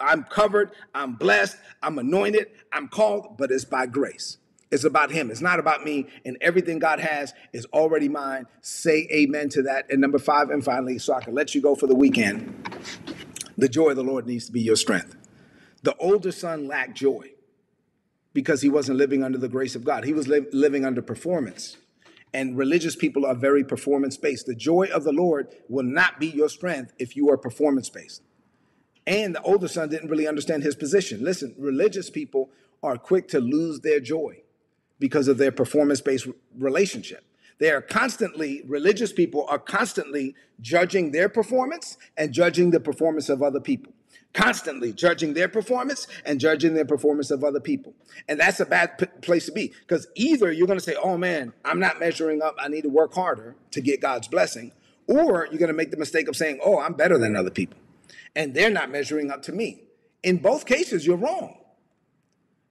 I'm 0.00 0.24
covered, 0.24 0.72
I'm 0.94 1.14
blessed, 1.14 1.58
I'm 1.82 1.98
anointed, 1.98 2.48
I'm 2.72 2.88
called, 2.88 3.36
but 3.36 3.50
it's 3.50 3.64
by 3.64 3.86
grace. 3.86 4.38
It's 4.70 4.84
about 4.84 5.10
Him. 5.10 5.30
It's 5.30 5.40
not 5.40 5.58
about 5.58 5.84
me. 5.84 6.06
And 6.24 6.38
everything 6.40 6.78
God 6.78 7.00
has 7.00 7.34
is 7.52 7.66
already 7.72 8.08
mine. 8.08 8.46
Say 8.60 9.08
amen 9.12 9.48
to 9.50 9.62
that. 9.62 9.90
And 9.90 10.00
number 10.00 10.18
five, 10.18 10.50
and 10.50 10.64
finally, 10.64 10.98
so 10.98 11.12
I 11.12 11.20
can 11.20 11.34
let 11.34 11.54
you 11.54 11.60
go 11.60 11.74
for 11.74 11.88
the 11.88 11.94
weekend, 11.94 12.68
the 13.58 13.68
joy 13.68 13.90
of 13.90 13.96
the 13.96 14.04
Lord 14.04 14.26
needs 14.26 14.46
to 14.46 14.52
be 14.52 14.60
your 14.60 14.76
strength. 14.76 15.16
The 15.82 15.96
older 15.96 16.30
son 16.30 16.68
lacked 16.68 16.96
joy 16.96 17.32
because 18.32 18.62
he 18.62 18.68
wasn't 18.68 18.96
living 18.98 19.24
under 19.24 19.38
the 19.38 19.48
grace 19.48 19.74
of 19.74 19.82
God, 19.82 20.04
he 20.04 20.12
was 20.12 20.28
li- 20.28 20.46
living 20.52 20.84
under 20.84 21.02
performance. 21.02 21.76
And 22.32 22.56
religious 22.56 22.94
people 22.94 23.26
are 23.26 23.34
very 23.34 23.64
performance 23.64 24.16
based. 24.16 24.46
The 24.46 24.54
joy 24.54 24.88
of 24.92 25.04
the 25.04 25.12
Lord 25.12 25.48
will 25.68 25.84
not 25.84 26.20
be 26.20 26.28
your 26.28 26.48
strength 26.48 26.92
if 26.98 27.16
you 27.16 27.30
are 27.30 27.36
performance 27.36 27.90
based. 27.90 28.22
And 29.06 29.34
the 29.34 29.42
older 29.42 29.66
son 29.66 29.88
didn't 29.88 30.10
really 30.10 30.28
understand 30.28 30.62
his 30.62 30.76
position. 30.76 31.24
Listen, 31.24 31.54
religious 31.58 32.10
people 32.10 32.50
are 32.82 32.96
quick 32.96 33.28
to 33.28 33.40
lose 33.40 33.80
their 33.80 34.00
joy 34.00 34.42
because 34.98 35.26
of 35.26 35.38
their 35.38 35.50
performance 35.50 36.00
based 36.00 36.28
relationship. 36.56 37.24
They 37.58 37.70
are 37.70 37.82
constantly, 37.82 38.62
religious 38.66 39.12
people 39.12 39.46
are 39.48 39.58
constantly 39.58 40.34
judging 40.60 41.10
their 41.10 41.28
performance 41.28 41.98
and 42.16 42.32
judging 42.32 42.70
the 42.70 42.80
performance 42.80 43.28
of 43.28 43.42
other 43.42 43.60
people 43.60 43.92
constantly 44.32 44.92
judging 44.92 45.34
their 45.34 45.48
performance 45.48 46.06
and 46.24 46.38
judging 46.38 46.74
the 46.74 46.84
performance 46.84 47.30
of 47.30 47.42
other 47.42 47.60
people. 47.60 47.94
And 48.28 48.38
that's 48.38 48.60
a 48.60 48.66
bad 48.66 48.96
p- 48.98 49.06
place 49.22 49.46
to 49.46 49.52
be 49.52 49.72
because 49.80 50.06
either 50.14 50.52
you're 50.52 50.68
going 50.68 50.78
to 50.78 50.84
say, 50.84 50.96
oh 51.02 51.16
man, 51.18 51.52
I'm 51.64 51.80
not 51.80 51.98
measuring 51.98 52.40
up, 52.40 52.56
I 52.58 52.68
need 52.68 52.82
to 52.82 52.88
work 52.88 53.14
harder 53.14 53.56
to 53.72 53.80
get 53.80 54.00
God's 54.00 54.28
blessing, 54.28 54.72
or 55.08 55.48
you're 55.50 55.58
going 55.58 55.68
to 55.68 55.74
make 55.74 55.90
the 55.90 55.96
mistake 55.96 56.28
of 56.28 56.36
saying, 56.36 56.60
oh, 56.64 56.78
I'm 56.78 56.94
better 56.94 57.18
than 57.18 57.34
other 57.34 57.50
people 57.50 57.78
and 58.34 58.54
they're 58.54 58.70
not 58.70 58.90
measuring 58.90 59.30
up 59.30 59.42
to 59.42 59.52
me. 59.52 59.82
In 60.22 60.38
both 60.38 60.66
cases, 60.66 61.06
you're 61.06 61.16
wrong. 61.16 61.58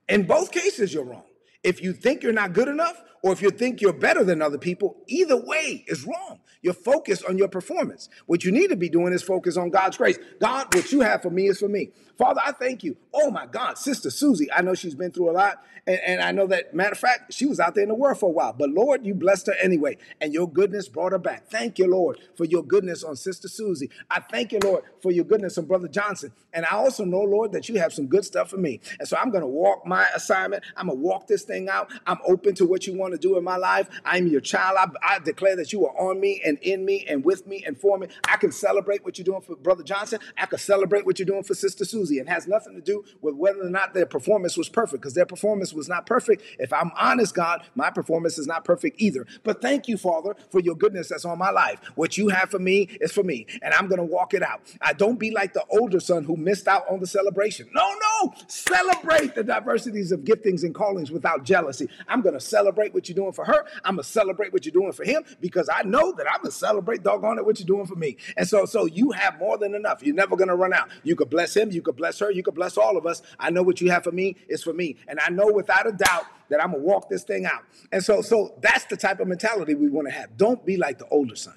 In 0.08 0.24
both 0.24 0.50
cases, 0.52 0.92
you're 0.92 1.04
wrong. 1.04 1.24
If 1.62 1.82
you 1.82 1.92
think 1.92 2.22
you're 2.22 2.32
not 2.32 2.52
good 2.52 2.68
enough, 2.68 3.00
or 3.22 3.32
if 3.32 3.42
you 3.42 3.50
think 3.50 3.80
you're 3.80 3.92
better 3.92 4.24
than 4.24 4.42
other 4.42 4.58
people, 4.58 4.96
either 5.06 5.36
way 5.36 5.84
is 5.86 6.04
wrong. 6.04 6.40
You're 6.62 6.74
focused 6.74 7.24
on 7.24 7.38
your 7.38 7.48
performance. 7.48 8.08
What 8.26 8.44
you 8.44 8.52
need 8.52 8.68
to 8.68 8.76
be 8.76 8.88
doing 8.88 9.12
is 9.12 9.22
focus 9.22 9.56
on 9.56 9.70
God's 9.70 9.96
grace. 9.96 10.18
God, 10.40 10.74
what 10.74 10.92
you 10.92 11.00
have 11.00 11.22
for 11.22 11.30
me 11.30 11.48
is 11.48 11.58
for 11.58 11.68
me. 11.68 11.90
Father, 12.18 12.40
I 12.44 12.52
thank 12.52 12.84
you. 12.84 12.98
Oh 13.14 13.30
my 13.30 13.46
God, 13.46 13.78
Sister 13.78 14.10
Susie, 14.10 14.52
I 14.52 14.60
know 14.60 14.74
she's 14.74 14.94
been 14.94 15.10
through 15.10 15.30
a 15.30 15.32
lot. 15.32 15.64
And, 15.86 15.98
and 16.06 16.20
I 16.20 16.32
know 16.32 16.46
that, 16.48 16.74
matter 16.74 16.92
of 16.92 16.98
fact, 16.98 17.32
she 17.32 17.46
was 17.46 17.58
out 17.58 17.74
there 17.74 17.82
in 17.82 17.88
the 17.88 17.94
world 17.94 18.18
for 18.18 18.28
a 18.28 18.32
while. 18.32 18.52
But 18.52 18.68
Lord, 18.68 19.06
you 19.06 19.14
blessed 19.14 19.46
her 19.46 19.54
anyway. 19.60 19.96
And 20.20 20.34
your 20.34 20.50
goodness 20.50 20.88
brought 20.88 21.12
her 21.12 21.18
back. 21.18 21.48
Thank 21.50 21.78
you, 21.78 21.86
Lord, 21.90 22.18
for 22.36 22.44
your 22.44 22.62
goodness 22.62 23.02
on 23.02 23.16
Sister 23.16 23.48
Susie. 23.48 23.88
I 24.10 24.20
thank 24.20 24.52
you, 24.52 24.58
Lord, 24.62 24.84
for 25.02 25.10
your 25.10 25.24
goodness 25.24 25.56
on 25.56 25.64
Brother 25.64 25.88
Johnson. 25.88 26.32
And 26.52 26.66
I 26.66 26.74
also 26.76 27.04
know, 27.04 27.22
Lord, 27.22 27.52
that 27.52 27.70
you 27.70 27.78
have 27.78 27.94
some 27.94 28.06
good 28.06 28.26
stuff 28.26 28.50
for 28.50 28.58
me. 28.58 28.80
And 28.98 29.08
so 29.08 29.16
I'm 29.16 29.30
going 29.30 29.42
to 29.42 29.46
walk 29.48 29.86
my 29.86 30.06
assignment. 30.14 30.62
I'm 30.76 30.88
going 30.88 30.98
to 30.98 31.02
walk 31.02 31.26
this 31.26 31.44
thing 31.44 31.70
out. 31.70 31.90
I'm 32.06 32.18
open 32.26 32.54
to 32.56 32.66
what 32.66 32.86
you 32.86 32.98
want 32.98 33.09
to 33.12 33.18
do 33.18 33.36
in 33.36 33.44
my 33.44 33.56
life. 33.56 33.88
I'm 34.04 34.26
your 34.26 34.40
child. 34.40 34.76
I, 34.78 35.14
I 35.14 35.18
declare 35.18 35.56
that 35.56 35.72
you 35.72 35.86
are 35.86 35.98
on 35.98 36.20
me 36.20 36.40
and 36.44 36.58
in 36.58 36.84
me 36.84 37.04
and 37.08 37.24
with 37.24 37.46
me 37.46 37.64
and 37.66 37.78
for 37.78 37.98
me. 37.98 38.08
I 38.28 38.36
can 38.36 38.52
celebrate 38.52 39.04
what 39.04 39.18
you're 39.18 39.24
doing 39.24 39.40
for 39.40 39.56
Brother 39.56 39.82
Johnson. 39.82 40.20
I 40.36 40.46
can 40.46 40.58
celebrate 40.58 41.06
what 41.06 41.18
you're 41.18 41.26
doing 41.26 41.42
for 41.42 41.54
Sister 41.54 41.84
Susie. 41.84 42.18
It 42.18 42.28
has 42.28 42.46
nothing 42.46 42.74
to 42.74 42.80
do 42.80 43.04
with 43.20 43.34
whether 43.34 43.62
or 43.62 43.70
not 43.70 43.94
their 43.94 44.06
performance 44.06 44.56
was 44.56 44.68
perfect 44.68 45.02
because 45.02 45.14
their 45.14 45.26
performance 45.26 45.72
was 45.72 45.88
not 45.88 46.06
perfect. 46.06 46.42
If 46.58 46.72
I'm 46.72 46.90
honest, 46.98 47.34
God, 47.34 47.62
my 47.74 47.90
performance 47.90 48.38
is 48.38 48.46
not 48.46 48.64
perfect 48.64 49.00
either. 49.00 49.26
But 49.42 49.62
thank 49.62 49.88
you, 49.88 49.96
Father, 49.96 50.36
for 50.50 50.60
your 50.60 50.74
goodness 50.74 51.08
that's 51.08 51.24
on 51.24 51.38
my 51.38 51.50
life. 51.50 51.80
What 51.94 52.16
you 52.18 52.28
have 52.28 52.50
for 52.50 52.58
me 52.58 52.88
is 53.00 53.12
for 53.12 53.22
me, 53.22 53.46
and 53.62 53.74
I'm 53.74 53.88
going 53.88 53.98
to 53.98 54.04
walk 54.04 54.34
it 54.34 54.42
out. 54.42 54.60
I 54.80 54.92
don't 54.92 55.18
be 55.18 55.30
like 55.30 55.52
the 55.52 55.64
older 55.70 56.00
son 56.00 56.24
who 56.24 56.36
missed 56.36 56.68
out 56.68 56.84
on 56.90 57.00
the 57.00 57.06
celebration. 57.06 57.68
No, 57.74 57.94
no, 57.94 58.34
celebrate 58.46 59.34
the 59.34 59.44
diversities 59.44 60.12
of 60.12 60.20
giftings 60.20 60.62
and 60.62 60.74
callings 60.74 61.10
without 61.10 61.44
jealousy. 61.44 61.88
I'm 62.08 62.20
going 62.20 62.34
to 62.34 62.40
celebrate 62.40 62.94
what 63.00 63.08
you're 63.08 63.16
doing 63.16 63.32
for 63.32 63.46
her. 63.46 63.64
I'm 63.82 63.96
to 63.96 64.04
celebrate 64.04 64.52
what 64.52 64.66
you're 64.66 64.72
doing 64.74 64.92
for 64.92 65.04
him 65.04 65.24
because 65.40 65.70
I 65.72 65.82
know 65.84 66.12
that 66.12 66.26
I'm 66.30 66.44
to 66.44 66.50
celebrate, 66.50 67.02
doggone 67.02 67.38
it, 67.38 67.46
what 67.46 67.58
you're 67.58 67.66
doing 67.66 67.86
for 67.86 67.94
me. 67.94 68.18
And 68.36 68.46
so, 68.46 68.66
so 68.66 68.84
you 68.84 69.12
have 69.12 69.38
more 69.38 69.56
than 69.56 69.74
enough. 69.74 70.02
You're 70.02 70.14
never 70.14 70.36
to 70.36 70.54
run 70.54 70.74
out. 70.74 70.90
You 71.02 71.16
could 71.16 71.30
bless 71.30 71.56
him. 71.56 71.70
You 71.70 71.80
could 71.80 71.96
bless 71.96 72.18
her. 72.18 72.30
You 72.30 72.42
could 72.42 72.54
bless 72.54 72.76
all 72.76 72.98
of 72.98 73.06
us. 73.06 73.22
I 73.38 73.48
know 73.48 73.62
what 73.62 73.80
you 73.80 73.90
have 73.90 74.04
for 74.04 74.12
me 74.12 74.36
is 74.48 74.62
for 74.62 74.74
me. 74.74 74.96
And 75.08 75.18
I 75.18 75.30
know 75.30 75.50
without 75.50 75.88
a 75.88 75.92
doubt 75.92 76.24
that 76.50 76.62
I'm 76.62 76.72
to 76.72 76.78
walk 76.78 77.08
this 77.08 77.24
thing 77.24 77.46
out. 77.46 77.62
And 77.90 78.04
so, 78.04 78.20
so 78.20 78.54
that's 78.60 78.84
the 78.84 78.96
type 78.98 79.20
of 79.20 79.28
mentality 79.28 79.74
we 79.74 79.88
want 79.88 80.08
to 80.08 80.12
have. 80.12 80.36
Don't 80.36 80.64
be 80.66 80.76
like 80.76 80.98
the 80.98 81.08
older 81.08 81.36
son, 81.36 81.56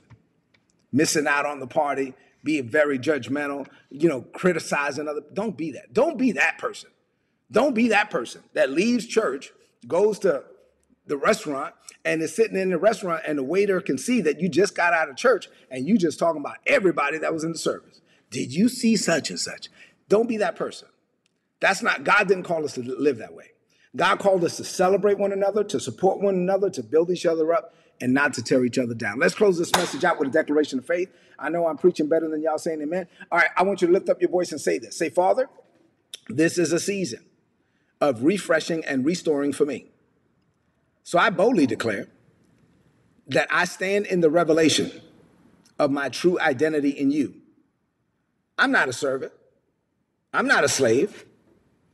missing 0.93 1.27
out 1.27 1.45
on 1.45 1.59
the 1.59 1.67
party, 1.67 2.13
being 2.43 2.69
very 2.69 2.97
judgmental, 2.97 3.67
you 3.89 4.07
know, 4.07 4.21
criticizing 4.21 5.09
other. 5.09 5.21
Don't 5.33 5.57
be 5.57 5.71
that. 5.71 5.93
Don't 5.93 6.17
be 6.17 6.31
that 6.33 6.57
person. 6.57 6.89
Don't 7.51 7.75
be 7.75 7.89
that 7.89 8.09
person 8.09 8.43
that 8.53 8.71
leaves 8.71 9.05
church, 9.05 9.51
goes 9.87 10.19
to 10.19 10.43
the 11.05 11.17
restaurant 11.17 11.73
and 12.05 12.21
is 12.21 12.35
sitting 12.35 12.57
in 12.57 12.69
the 12.69 12.77
restaurant 12.77 13.23
and 13.27 13.37
the 13.37 13.43
waiter 13.43 13.81
can 13.81 13.97
see 13.97 14.21
that 14.21 14.39
you 14.39 14.49
just 14.49 14.75
got 14.75 14.93
out 14.93 15.09
of 15.09 15.15
church 15.15 15.47
and 15.69 15.87
you 15.87 15.97
just 15.97 16.19
talking 16.19 16.41
about 16.41 16.57
everybody 16.65 17.17
that 17.17 17.33
was 17.33 17.43
in 17.43 17.51
the 17.51 17.57
service. 17.57 18.01
Did 18.29 18.53
you 18.53 18.69
see 18.69 18.95
such 18.95 19.29
and 19.29 19.39
such? 19.39 19.69
Don't 20.09 20.27
be 20.27 20.37
that 20.37 20.55
person. 20.55 20.87
That's 21.59 21.81
not, 21.81 22.03
God 22.03 22.27
didn't 22.27 22.43
call 22.43 22.65
us 22.65 22.73
to 22.73 22.81
live 22.81 23.17
that 23.17 23.33
way. 23.33 23.51
God 23.95 24.19
called 24.19 24.43
us 24.43 24.57
to 24.57 24.63
celebrate 24.63 25.17
one 25.17 25.31
another, 25.31 25.63
to 25.65 25.79
support 25.79 26.19
one 26.19 26.35
another, 26.35 26.69
to 26.71 26.83
build 26.83 27.11
each 27.11 27.25
other 27.25 27.53
up, 27.53 27.75
and 28.01 28.13
not 28.13 28.33
to 28.33 28.43
tear 28.43 28.65
each 28.65 28.79
other 28.79 28.95
down. 28.95 29.19
Let's 29.19 29.35
close 29.35 29.57
this 29.57 29.71
message 29.73 30.03
out 30.03 30.19
with 30.19 30.27
a 30.27 30.31
declaration 30.31 30.79
of 30.79 30.85
faith. 30.85 31.09
I 31.37 31.49
know 31.49 31.67
I'm 31.67 31.77
preaching 31.77 32.07
better 32.09 32.27
than 32.27 32.41
y'all 32.41 32.57
saying 32.57 32.81
amen. 32.81 33.07
All 33.31 33.37
right, 33.37 33.51
I 33.55 33.63
want 33.63 33.81
you 33.81 33.87
to 33.87 33.93
lift 33.93 34.09
up 34.09 34.19
your 34.19 34.31
voice 34.31 34.51
and 34.51 34.59
say 34.59 34.79
this. 34.79 34.97
Say, 34.97 35.09
Father, 35.09 35.47
this 36.27 36.57
is 36.57 36.73
a 36.73 36.79
season 36.79 37.23
of 38.01 38.23
refreshing 38.23 38.83
and 38.83 39.05
restoring 39.05 39.53
for 39.53 39.65
me. 39.65 39.92
So 41.03 41.19
I 41.19 41.29
boldly 41.29 41.67
declare 41.67 42.07
that 43.27 43.47
I 43.51 43.65
stand 43.65 44.05
in 44.05 44.21
the 44.21 44.29
revelation 44.29 44.91
of 45.79 45.91
my 45.91 46.09
true 46.09 46.39
identity 46.39 46.89
in 46.89 47.11
you. 47.11 47.35
I'm 48.57 48.71
not 48.71 48.89
a 48.89 48.93
servant. 48.93 49.31
I'm 50.33 50.47
not 50.47 50.63
a 50.63 50.69
slave. 50.69 51.25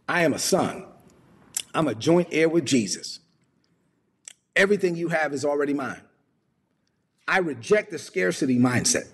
I 0.08 0.22
am 0.22 0.34
a 0.34 0.40
son. 0.40 0.86
I'm 1.74 1.88
a 1.88 1.96
joint 1.96 2.30
heir 2.32 2.50
with 2.50 2.66
Jesus. 2.66 3.20
Everything 4.56 4.96
you 4.96 5.10
have 5.10 5.34
is 5.34 5.46
already 5.46 5.74
mine. 5.74 6.02
I 7.28 7.40
reject 7.40 7.92
the 7.92 8.00
scarcity 8.00 8.58
mindset. 8.58 9.08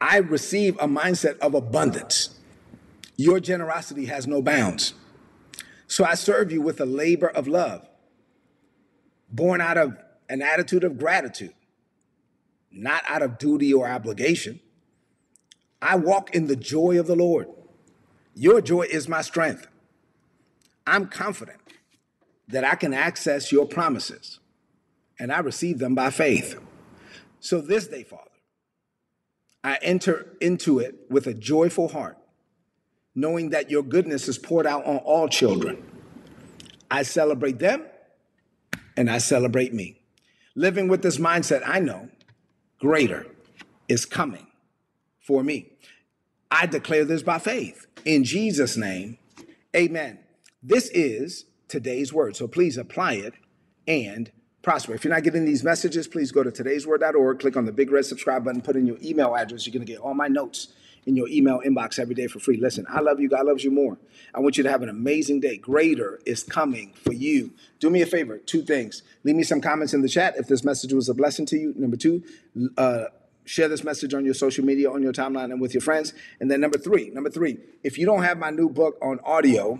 I 0.00 0.18
receive 0.18 0.76
a 0.78 0.86
mindset 0.86 1.38
of 1.38 1.54
abundance. 1.54 2.38
Your 3.16 3.40
generosity 3.40 4.06
has 4.06 4.26
no 4.26 4.42
bounds. 4.42 4.94
So 5.86 6.04
I 6.04 6.14
serve 6.14 6.52
you 6.52 6.60
with 6.60 6.80
a 6.80 6.86
labor 6.86 7.28
of 7.28 7.48
love 7.48 7.88
born 9.30 9.60
out 9.60 9.78
of 9.78 9.96
an 10.28 10.42
attitude 10.42 10.84
of 10.84 10.98
gratitude, 10.98 11.54
not 12.70 13.02
out 13.08 13.22
of 13.22 13.38
duty 13.38 13.72
or 13.72 13.88
obligation. 13.88 14.60
I 15.80 15.96
walk 15.96 16.34
in 16.34 16.46
the 16.46 16.56
joy 16.56 16.98
of 16.98 17.06
the 17.06 17.16
Lord. 17.16 17.48
Your 18.34 18.60
joy 18.60 18.82
is 18.82 19.08
my 19.08 19.22
strength. 19.22 19.66
I'm 20.86 21.06
confident 21.06 21.60
that 22.48 22.64
I 22.64 22.74
can 22.74 22.94
access 22.94 23.52
your 23.52 23.66
promises, 23.66 24.40
and 25.18 25.30
I 25.32 25.40
receive 25.40 25.78
them 25.78 25.94
by 25.94 26.10
faith. 26.10 26.58
So 27.40 27.60
this 27.60 27.86
day, 27.86 28.04
Father, 28.04 28.24
I 29.62 29.78
enter 29.82 30.36
into 30.40 30.78
it 30.78 30.94
with 31.10 31.26
a 31.26 31.34
joyful 31.34 31.88
heart, 31.88 32.16
knowing 33.14 33.50
that 33.50 33.70
your 33.70 33.82
goodness 33.82 34.28
is 34.28 34.38
poured 34.38 34.66
out 34.66 34.84
on 34.86 34.98
all 34.98 35.28
children. 35.28 35.82
I 36.90 37.02
celebrate 37.02 37.58
them 37.58 37.84
and 38.98 39.08
I 39.08 39.18
celebrate 39.18 39.72
me. 39.72 40.00
Living 40.56 40.88
with 40.88 41.02
this 41.02 41.18
mindset, 41.18 41.62
I 41.64 41.78
know 41.78 42.08
greater 42.80 43.26
is 43.86 44.04
coming 44.04 44.48
for 45.20 45.44
me. 45.44 45.70
I 46.50 46.66
declare 46.66 47.04
this 47.04 47.22
by 47.22 47.38
faith. 47.38 47.86
In 48.04 48.24
Jesus' 48.24 48.76
name, 48.76 49.18
amen. 49.76 50.18
This 50.64 50.88
is 50.88 51.44
today's 51.68 52.12
word. 52.12 52.34
So 52.34 52.48
please 52.48 52.76
apply 52.76 53.14
it 53.14 53.34
and 53.86 54.32
prosper. 54.62 54.94
If 54.94 55.04
you're 55.04 55.14
not 55.14 55.22
getting 55.22 55.44
these 55.44 55.62
messages, 55.62 56.08
please 56.08 56.32
go 56.32 56.42
to 56.42 56.50
today'sword.org, 56.50 57.38
click 57.38 57.56
on 57.56 57.66
the 57.66 57.72
big 57.72 57.92
red 57.92 58.04
subscribe 58.04 58.44
button, 58.44 58.60
put 58.60 58.74
in 58.74 58.84
your 58.84 58.98
email 59.00 59.36
address. 59.36 59.64
You're 59.64 59.74
going 59.74 59.86
to 59.86 59.92
get 59.92 60.00
all 60.00 60.14
my 60.14 60.26
notes 60.26 60.72
in 61.06 61.16
your 61.16 61.28
email 61.28 61.60
inbox 61.64 61.98
every 61.98 62.14
day 62.14 62.26
for 62.26 62.38
free. 62.38 62.56
Listen, 62.56 62.86
I 62.88 63.00
love 63.00 63.20
you. 63.20 63.28
God 63.28 63.46
loves 63.46 63.64
you 63.64 63.70
more. 63.70 63.98
I 64.34 64.40
want 64.40 64.56
you 64.56 64.62
to 64.64 64.70
have 64.70 64.82
an 64.82 64.88
amazing 64.88 65.40
day. 65.40 65.56
Greater 65.56 66.20
is 66.26 66.42
coming 66.42 66.92
for 67.04 67.12
you. 67.12 67.52
Do 67.80 67.90
me 67.90 68.02
a 68.02 68.06
favor, 68.06 68.38
two 68.38 68.62
things. 68.62 69.02
Leave 69.24 69.36
me 69.36 69.42
some 69.42 69.60
comments 69.60 69.94
in 69.94 70.02
the 70.02 70.08
chat 70.08 70.34
if 70.36 70.46
this 70.46 70.64
message 70.64 70.92
was 70.92 71.08
a 71.08 71.14
blessing 71.14 71.46
to 71.46 71.58
you. 71.58 71.74
Number 71.76 71.96
two, 71.96 72.22
uh, 72.76 73.04
share 73.44 73.68
this 73.68 73.82
message 73.82 74.12
on 74.14 74.24
your 74.24 74.34
social 74.34 74.64
media, 74.64 74.90
on 74.90 75.02
your 75.02 75.12
timeline, 75.12 75.50
and 75.50 75.60
with 75.60 75.72
your 75.72 75.80
friends. 75.80 76.12
And 76.40 76.50
then 76.50 76.60
number 76.60 76.78
three, 76.78 77.10
number 77.10 77.30
three, 77.30 77.58
if 77.82 77.98
you 77.98 78.04
don't 78.04 78.22
have 78.22 78.38
my 78.38 78.50
new 78.50 78.68
book 78.68 78.98
on 79.00 79.18
audio, 79.24 79.78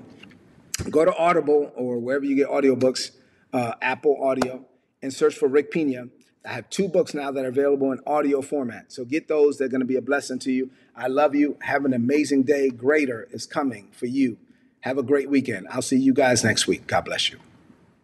go 0.91 1.05
to 1.05 1.15
Audible 1.17 1.73
or 1.77 1.99
wherever 1.99 2.25
you 2.25 2.37
get 2.37 2.49
audiobooks, 2.49 3.11
uh, 3.53 3.75
Apple 3.83 4.23
Audio, 4.23 4.65
and 5.03 5.13
search 5.13 5.35
for 5.35 5.49
Rick 5.49 5.71
Pina. 5.71 6.09
I 6.45 6.53
have 6.53 6.71
two 6.71 6.89
books 6.89 7.13
now 7.13 7.31
that 7.31 7.45
are 7.45 7.49
available 7.49 7.93
in 7.93 8.01
audio 8.07 8.41
format. 8.41 8.91
So 8.91 9.05
get 9.05 9.29
those. 9.29 9.59
They're 9.59 9.69
going 9.69 9.81
to 9.81 9.87
be 9.87 9.97
a 9.97 10.03
blessing 10.03 10.39
to 10.41 10.53
you. 10.53 10.71
I 10.99 11.07
love 11.07 11.37
you. 11.37 11.57
Have 11.61 11.85
an 11.85 11.95
amazing 11.95 12.43
day. 12.43 12.71
Greater 12.71 13.29
is 13.31 13.47
coming 13.47 13.87
for 13.93 14.07
you. 14.07 14.37
Have 14.81 14.99
a 14.99 15.03
great 15.03 15.31
weekend. 15.31 15.69
I'll 15.71 15.81
see 15.81 15.99
you 15.99 16.13
guys 16.13 16.43
next 16.43 16.67
week. 16.67 16.89
God 16.89 17.05
bless 17.05 17.31
you. 17.31 17.39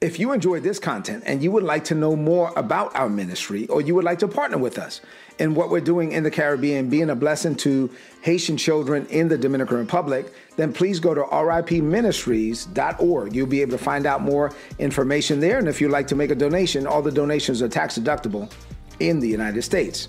If 0.01 0.21
you 0.21 0.33
enjoyed 0.33 0.63
this 0.63 0.79
content 0.79 1.25
and 1.27 1.43
you 1.43 1.51
would 1.51 1.65
like 1.65 1.83
to 1.85 1.95
know 1.95 2.15
more 2.15 2.53
about 2.57 2.95
our 2.95 3.09
ministry 3.09 3.67
or 3.69 3.81
you 3.81 3.95
would 3.97 4.05
like 4.05 4.21
to 4.21 4.29
partner 4.29 4.59
with 4.59 4.79
us 4.79 5.01
in 5.39 5.55
what 5.55 5.71
we're 5.71 5.81
doing 5.81 6.13
in 6.13 6.23
the 6.23 6.31
Caribbean, 6.31 6.89
being 6.89 7.11
a 7.11 7.17
blessing 7.17 7.57
to 7.57 7.91
Haitian 8.21 8.57
children 8.57 9.07
in 9.07 9.27
the 9.29 9.39
Dominican 9.39 9.79
Republic, 9.79 10.33
then 10.57 10.73
please 10.73 11.01
go 11.01 11.15
to 11.15 11.23
ripministries.org. 11.23 13.35
You'll 13.35 13.47
be 13.47 13.63
able 13.63 13.73
to 13.73 13.83
find 13.83 14.07
out 14.07 14.23
more 14.23 14.53
information 14.79 15.41
there. 15.41 15.59
And 15.59 15.67
if 15.67 15.81
you'd 15.81 15.91
like 15.91 16.07
to 16.09 16.15
make 16.15 16.31
a 16.31 16.37
donation, 16.37 16.87
all 16.87 17.03
the 17.03 17.11
donations 17.11 17.61
are 17.63 17.69
tax 17.69 17.99
deductible 17.99 18.53
in 19.01 19.19
the 19.19 19.29
United 19.29 19.63
States. 19.63 20.09